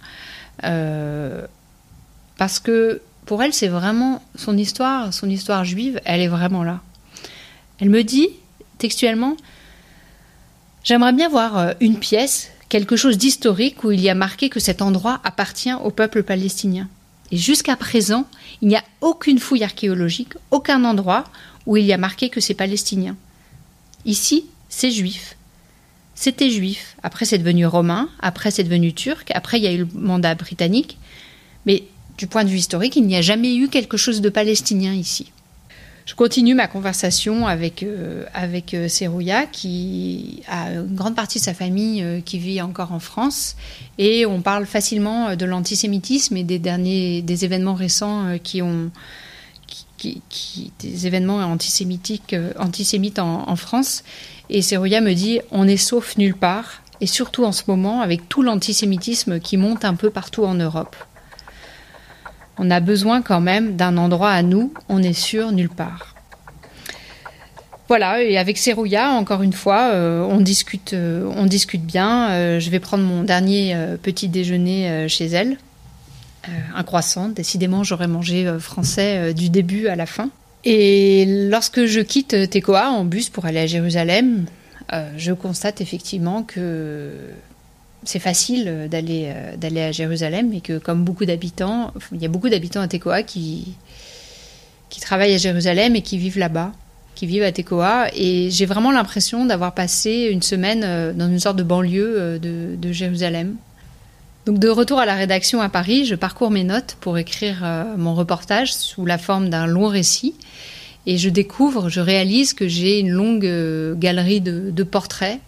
parce 0.63 2.59
que 2.59 3.03
pour 3.27 3.43
elle, 3.43 3.53
c'est 3.53 3.69
vraiment 3.69 4.23
son 4.35 4.57
histoire, 4.57 5.13
son 5.13 5.29
histoire 5.29 5.65
juive, 5.65 6.01
elle 6.05 6.21
est 6.21 6.29
vraiment 6.29 6.65
là. 6.65 6.81
Elle 7.79 7.91
me 7.91 8.03
dit, 8.03 8.29
textuellement, 8.79 9.37
J'aimerais 10.83 11.13
bien 11.13 11.29
voir 11.29 11.59
euh, 11.59 11.73
une 11.81 11.99
pièce, 11.99 12.51
quelque 12.69 12.97
chose 12.97 13.19
d'historique 13.19 13.85
où 13.85 13.93
il 13.93 14.01
y 14.01 14.09
a 14.09 14.15
marqué 14.15 14.49
que 14.49 14.61
cet 14.61 14.81
endroit 14.81 15.21
appartient 15.25 15.73
au 15.73 15.91
peuple 15.91 16.23
palestinien. 16.23 16.89
Et 17.31 17.37
jusqu'à 17.37 17.77
présent, 17.77 18.27
il 18.63 18.69
n'y 18.69 18.77
a 18.77 18.85
aucune 19.01 19.39
fouille 19.39 19.63
archéologique, 19.63 20.35
aucun 20.51 20.85
endroit 20.85 21.25
où 21.67 21.77
il 21.77 21.85
y 21.85 21.93
a 21.93 21.99
marqué 21.99 22.31
que 22.31 22.41
c'est 22.41 22.55
palestinien. 22.55 23.17
Ici, 24.05 24.47
c'est 24.69 24.91
juif. 24.91 25.37
C'était 26.21 26.51
juif. 26.51 26.97
Après, 27.03 27.25
c'est 27.25 27.39
devenu 27.39 27.65
romain. 27.65 28.11
Après, 28.21 28.51
c'est 28.51 28.63
devenu 28.63 28.93
turc. 28.93 29.31
Après, 29.35 29.59
il 29.59 29.65
y 29.65 29.67
a 29.67 29.73
eu 29.73 29.79
le 29.79 29.89
mandat 29.95 30.35
britannique. 30.35 30.99
Mais 31.65 31.85
du 32.19 32.27
point 32.27 32.45
de 32.45 32.51
vue 32.51 32.59
historique, 32.59 32.95
il 32.97 33.07
n'y 33.07 33.17
a 33.17 33.23
jamais 33.23 33.57
eu 33.57 33.69
quelque 33.69 33.97
chose 33.97 34.21
de 34.21 34.29
palestinien 34.29 34.93
ici. 34.93 35.33
Je 36.05 36.15
continue 36.15 36.55
ma 36.55 36.67
conversation 36.67 37.47
avec, 37.47 37.83
euh, 37.83 38.27
avec 38.35 38.75
euh, 38.75 38.87
Serouya, 38.87 39.47
qui 39.47 40.43
a 40.47 40.73
une 40.73 40.95
grande 40.95 41.17
partie 41.17 41.39
de 41.39 41.45
sa 41.45 41.55
famille 41.55 42.03
euh, 42.03 42.21
qui 42.21 42.39
vit 42.39 42.61
encore 42.61 42.93
en 42.93 43.01
France. 43.01 43.57
Et 43.97 44.27
on 44.27 44.43
parle 44.43 44.67
facilement 44.67 45.37
de 45.37 45.47
l'antisémitisme 45.47 46.37
et 46.37 46.45
des 46.45 46.59
derniers 46.59 47.23
des 47.23 47.47
événements 47.47 47.73
récents 47.73 48.37
qui 48.43 48.61
ont. 48.61 48.91
Des 50.81 51.07
événements 51.07 51.39
antisémitiques, 51.39 52.35
antisémites 52.59 53.19
en, 53.19 53.57
France. 53.57 54.03
Et 54.49 54.63
Serouya 54.63 55.01
me 55.01 55.13
dit 55.15 55.41
on 55.51 55.69
est 55.69 55.77
sauf 55.77 56.17
nulle 56.17 56.37
part, 56.37 56.83
et 57.01 57.07
surtout 57.07 57.45
en 57.45 57.53
ce 57.53 57.63
moment 57.69 58.01
avec 58.01 58.29
tout 58.29 58.43
l'antisémitisme 58.43 59.41
qui 59.41 59.57
monte 59.57 59.85
un 59.85 59.95
peu 59.95 60.11
partout 60.11 60.45
en 60.45 60.55
Europe 60.55 60.97
on 62.61 62.71
a 62.71 62.81
besoin 62.81 63.23
quand 63.23 63.41
même 63.41 63.75
d'un 63.77 63.97
endroit 63.97 64.31
à 64.31 64.43
nous, 64.43 64.73
on 64.91 65.03
est 65.03 65.15
sûr 65.15 65.51
nulle 65.51 65.71
part. 65.71 66.15
Voilà, 67.89 68.23
et 68.23 68.37
avec 68.37 68.59
Serouya, 68.59 69.11
encore 69.13 69.43
une 69.43 69.55
fois, 69.55 69.91
euh, 69.95 70.23
on, 70.23 70.41
discute, 70.41 70.93
euh, 70.93 71.29
on 71.35 71.47
discute 71.47 71.85
bien. 71.85 72.31
Euh, 72.31 72.61
je 72.61 72.71
vais 72.71 72.79
prendre 72.79 73.03
mon 73.03 73.25
dernier 73.25 73.75
petit 74.03 74.29
déjeuner 74.29 75.09
chez 75.09 75.27
elle. 75.27 75.57
Un 76.75 76.83
croissant, 76.85 77.29
décidément, 77.29 77.85
j'aurais 77.85 78.09
mangé 78.09 78.51
français 78.59 79.35
du 79.35 79.51
début 79.51 79.89
à 79.89 79.97
la 79.97 80.07
fin. 80.07 80.31
Et 80.65 81.49
lorsque 81.51 81.85
je 81.85 82.01
quitte 82.01 82.51
Tekoa 82.51 82.91
en 82.91 83.05
bus 83.05 83.29
pour 83.29 83.45
aller 83.47 83.61
à 83.61 83.67
Jérusalem, 83.67 84.47
je 85.17 85.33
constate 85.33 85.81
effectivement 85.81 86.43
que 86.43 87.11
c'est 88.05 88.19
facile 88.19 88.65
euh, 88.67 88.89
d'aller 88.89 89.33
euh, 89.35 89.89
à 89.89 89.93
Jérusalem 89.93 90.53
et 90.53 90.61
que 90.61 90.79
comme 90.79 91.05
beaucoup 91.05 91.25
d'habitants, 91.25 91.93
il 92.13 92.23
y 92.23 92.25
a 92.25 92.29
beaucoup 92.29 92.49
d'habitants 92.49 92.81
à 92.81 92.89
Tekoa 92.89 93.23
qui 93.23 93.75
qui 94.89 95.01
travaillent 95.01 95.35
à 95.35 95.39
Jérusalem 95.39 95.95
et 95.95 96.03
qui 96.03 96.19
vivent 96.19 96.39
là-bas, 96.39 96.73
qui 97.15 97.27
vivent 97.27 97.45
à 97.45 97.53
Tekoa 97.53 98.09
et 98.15 98.51
j'ai 98.51 98.67
vraiment 98.67 98.91
l'impression 98.91 99.45
d'avoir 99.45 99.73
passé 99.73 100.29
une 100.33 100.43
semaine 100.43 100.83
euh, 100.85 101.13
dans 101.13 101.29
une 101.29 101.39
sorte 101.39 101.57
de 101.57 101.63
banlieue 101.63 102.39
de, 102.41 102.93
Jérusalem. 102.93 103.57
Donc 104.47 104.59
de 104.59 104.69
retour 104.69 104.99
à 104.99 105.07
la 105.07 105.15
rédaction 105.15 105.61
à 105.61 105.69
Paris, 105.69 106.07
je 106.07 106.15
parcours 106.15 106.51
mes 106.51 106.65
notes 106.65 106.97
pour 107.01 107.19
écrire 107.19 107.63
mon 107.99 108.15
reportage 108.15 108.73
sous 108.73 109.05
la 109.05 109.19
forme 109.19 109.51
d'un 109.51 109.67
long 109.67 109.87
récit 109.87 110.35
et 111.07 111.19
je 111.19 111.29
découvre, 111.29 111.89
je 111.89 112.01
réalise 112.01 112.55
que 112.55 112.67
j'ai 112.67 113.01
une 113.01 113.11
longue 113.11 113.47
galerie 113.99 114.41
de, 114.41 114.83
portraits 114.83 115.41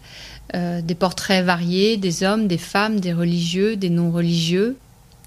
euh, 0.54 0.82
des 0.82 0.94
portraits 0.94 1.42
variés, 1.42 1.96
des 1.96 2.24
hommes, 2.24 2.46
des 2.46 2.58
femmes, 2.58 3.00
des 3.00 3.14
religieux, 3.14 3.76
des 3.76 3.88
non-religieux. 3.88 4.76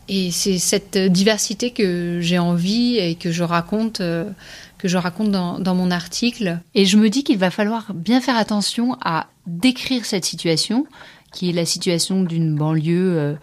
Et 0.08 0.30
c'est 0.30 0.60
cette 0.60 0.99
diversité 0.99 1.71
que 1.71 2.19
j'ai 2.21 2.38
envie 2.38 2.97
et 2.97 3.15
que 3.15 3.32
je 3.32 3.41
raconte, 3.41 4.01
euh, 4.01 4.30
que 4.78 4.88
je 4.88 4.97
raconte 4.97 5.32
dans, 5.32 5.75
mon 5.75 5.89
article. 5.89 6.60
Et 6.75 6.86
je 6.86 6.97
me 6.97 7.10
dis 7.10 7.23
qu'il 7.23 7.39
va 7.39 7.49
falloir 7.49 7.91
bien 7.95 8.21
faire 8.21 8.38
attention 8.38 8.97
à 9.01 9.25
décrire 9.47 10.06
cette 10.06 10.25
situation, 10.25 10.86
qui 11.36 11.50
est 11.50 11.54
la 11.54 11.65
situation 11.65 12.24
d'une 12.24 12.56
banlieue 12.56 13.17
euh, 13.17 13.34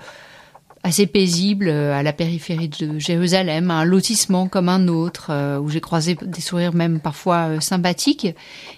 assez 0.82 1.06
paisible 1.06 1.68
euh, 1.68 1.94
à 1.94 2.02
la 2.02 2.12
périphérie 2.12 2.70
de 2.70 2.98
Jérusalem, 2.98 3.70
un 3.70 3.84
lotissement 3.84 4.48
comme 4.48 4.68
un 4.70 4.88
autre, 4.88 5.26
euh, 5.30 5.60
où 5.60 5.68
j'ai 5.68 5.80
croisé 5.80 6.16
des 6.20 6.40
sourires 6.40 6.74
même 6.74 6.98
parfois 6.98 7.60
sympathiques, 7.60 8.26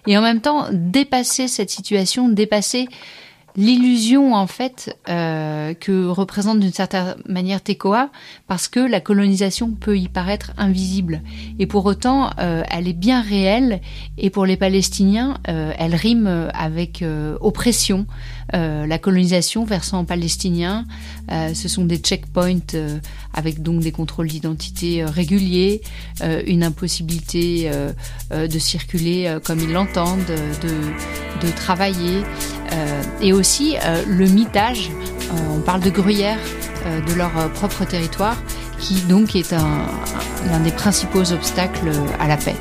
et 0.07 0.19
en 0.19 0.21
même 0.21 0.41
temps 0.41 0.67
dépasser 0.73 1.49
cette 1.49 1.71
situation, 1.71 2.29
dépasser 2.29 2.89
l'illusion 3.57 4.35
en 4.35 4.49
fait 4.49 4.99
que 5.07 6.07
représente 6.09 6.59
d'une 6.59 6.73
certaine 6.73 7.15
manière 7.29 7.63
Tekoa 7.63 8.11
parce 8.49 8.67
que 8.67 8.81
la 8.81 8.99
colonisation 8.99 9.71
peut 9.71 9.97
y 9.97 10.09
paraître 10.09 10.51
invisible. 10.59 11.23
Et 11.61 11.69
pour 11.69 11.87
autant 11.87 12.31
elle 12.37 12.89
est 12.89 12.99
bien 12.99 13.23
réelle 13.23 13.81
et 14.19 14.31
pour 14.31 14.45
les 14.45 14.57
Palestiniens 14.57 15.39
elle 15.45 15.95
rime 15.95 16.49
avec 16.53 17.05
oppression 17.41 18.07
la 18.53 18.99
colonisation 18.99 19.65
versant 19.65 20.05
palestinien 20.05 20.85
ce 21.29 21.69
sont 21.69 21.85
des 21.85 21.97
checkpoints 21.97 22.75
avec 23.33 23.63
donc 23.63 23.81
des 23.81 23.93
contrôles 23.93 24.29
d'identité 24.29 25.05
réguliers 25.05 25.81
une 26.47 26.63
impossibilité 26.63 27.71
de 28.31 28.59
circuler 28.59 29.39
comme 29.45 29.61
ils 29.61 29.73
l'entendent 29.73 30.21
de, 30.27 31.47
de 31.47 31.53
travailler 31.57 32.23
et 33.21 33.33
aussi 33.33 33.77
euh, 33.85 34.03
le 34.07 34.27
mitage, 34.27 34.91
euh, 34.91 35.57
on 35.57 35.61
parle 35.61 35.81
de 35.81 35.91
gruyère, 35.91 36.39
euh, 36.87 37.01
de 37.01 37.15
leur 37.15 37.31
propre 37.53 37.85
territoire, 37.85 38.37
qui 38.79 38.95
donc 39.03 39.35
est 39.37 39.53
l'un 39.53 40.61
des 40.61 40.73
principaux 40.73 41.33
obstacles 41.33 41.91
à 42.19 42.29
la 42.29 42.37
paix. 42.37 42.57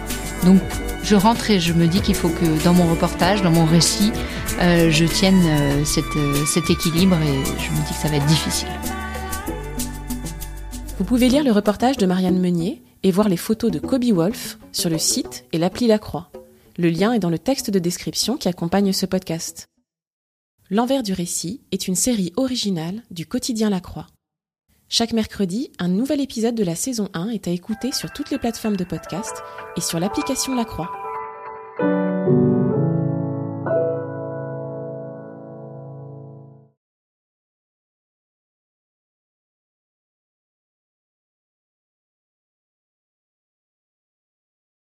Donc 0.45 0.61
je 1.03 1.15
rentre 1.15 1.51
et 1.51 1.59
je 1.59 1.73
me 1.73 1.87
dis 1.87 2.01
qu'il 2.01 2.15
faut 2.15 2.29
que 2.29 2.63
dans 2.63 2.73
mon 2.73 2.85
reportage, 2.85 3.41
dans 3.41 3.51
mon 3.51 3.65
récit, 3.65 4.13
je 4.59 5.05
tienne 5.05 5.85
cet 5.85 6.69
équilibre 6.69 7.15
et 7.15 7.43
je 7.59 7.71
me 7.71 7.85
dis 7.85 7.93
que 7.93 7.99
ça 7.99 8.07
va 8.09 8.17
être 8.17 8.25
difficile. 8.25 8.69
Vous 10.97 11.03
pouvez 11.05 11.27
lire 11.27 11.43
le 11.43 11.51
reportage 11.51 11.97
de 11.97 12.05
Marianne 12.05 12.39
Meunier 12.39 12.81
et 13.03 13.11
voir 13.11 13.27
les 13.27 13.37
photos 13.37 13.71
de 13.71 13.79
Kobe 13.79 14.05
Wolf 14.05 14.57
sur 14.71 14.89
le 14.89 14.97
site 14.97 15.45
et 15.51 15.57
l'appli 15.57 15.87
La 15.87 15.99
Croix. 15.99 16.31
Le 16.77 16.89
lien 16.89 17.13
est 17.13 17.19
dans 17.19 17.29
le 17.29 17.39
texte 17.39 17.69
de 17.69 17.79
description 17.79 18.37
qui 18.37 18.47
accompagne 18.47 18.93
ce 18.93 19.05
podcast. 19.05 19.67
L'envers 20.69 21.03
du 21.03 21.13
récit 21.13 21.61
est 21.71 21.87
une 21.87 21.95
série 21.95 22.31
originale 22.35 23.03
du 23.11 23.25
quotidien 23.25 23.69
La 23.69 23.79
Croix. 23.79 24.07
Chaque 24.89 25.13
mercredi, 25.13 25.71
un 25.79 25.87
nouvel 25.87 26.21
épisode 26.21 26.55
de 26.55 26.63
la 26.63 26.75
saison 26.75 27.09
1 27.13 27.29
est 27.29 27.47
à 27.47 27.51
écouter 27.51 27.91
sur 27.91 28.11
toutes 28.11 28.31
les 28.31 28.37
plateformes 28.37 28.77
de 28.77 28.83
podcast 28.83 29.35
et 29.75 29.81
sur 29.81 29.99
l'application 29.99 30.55
La 30.55 30.65
Croix. 30.65 30.91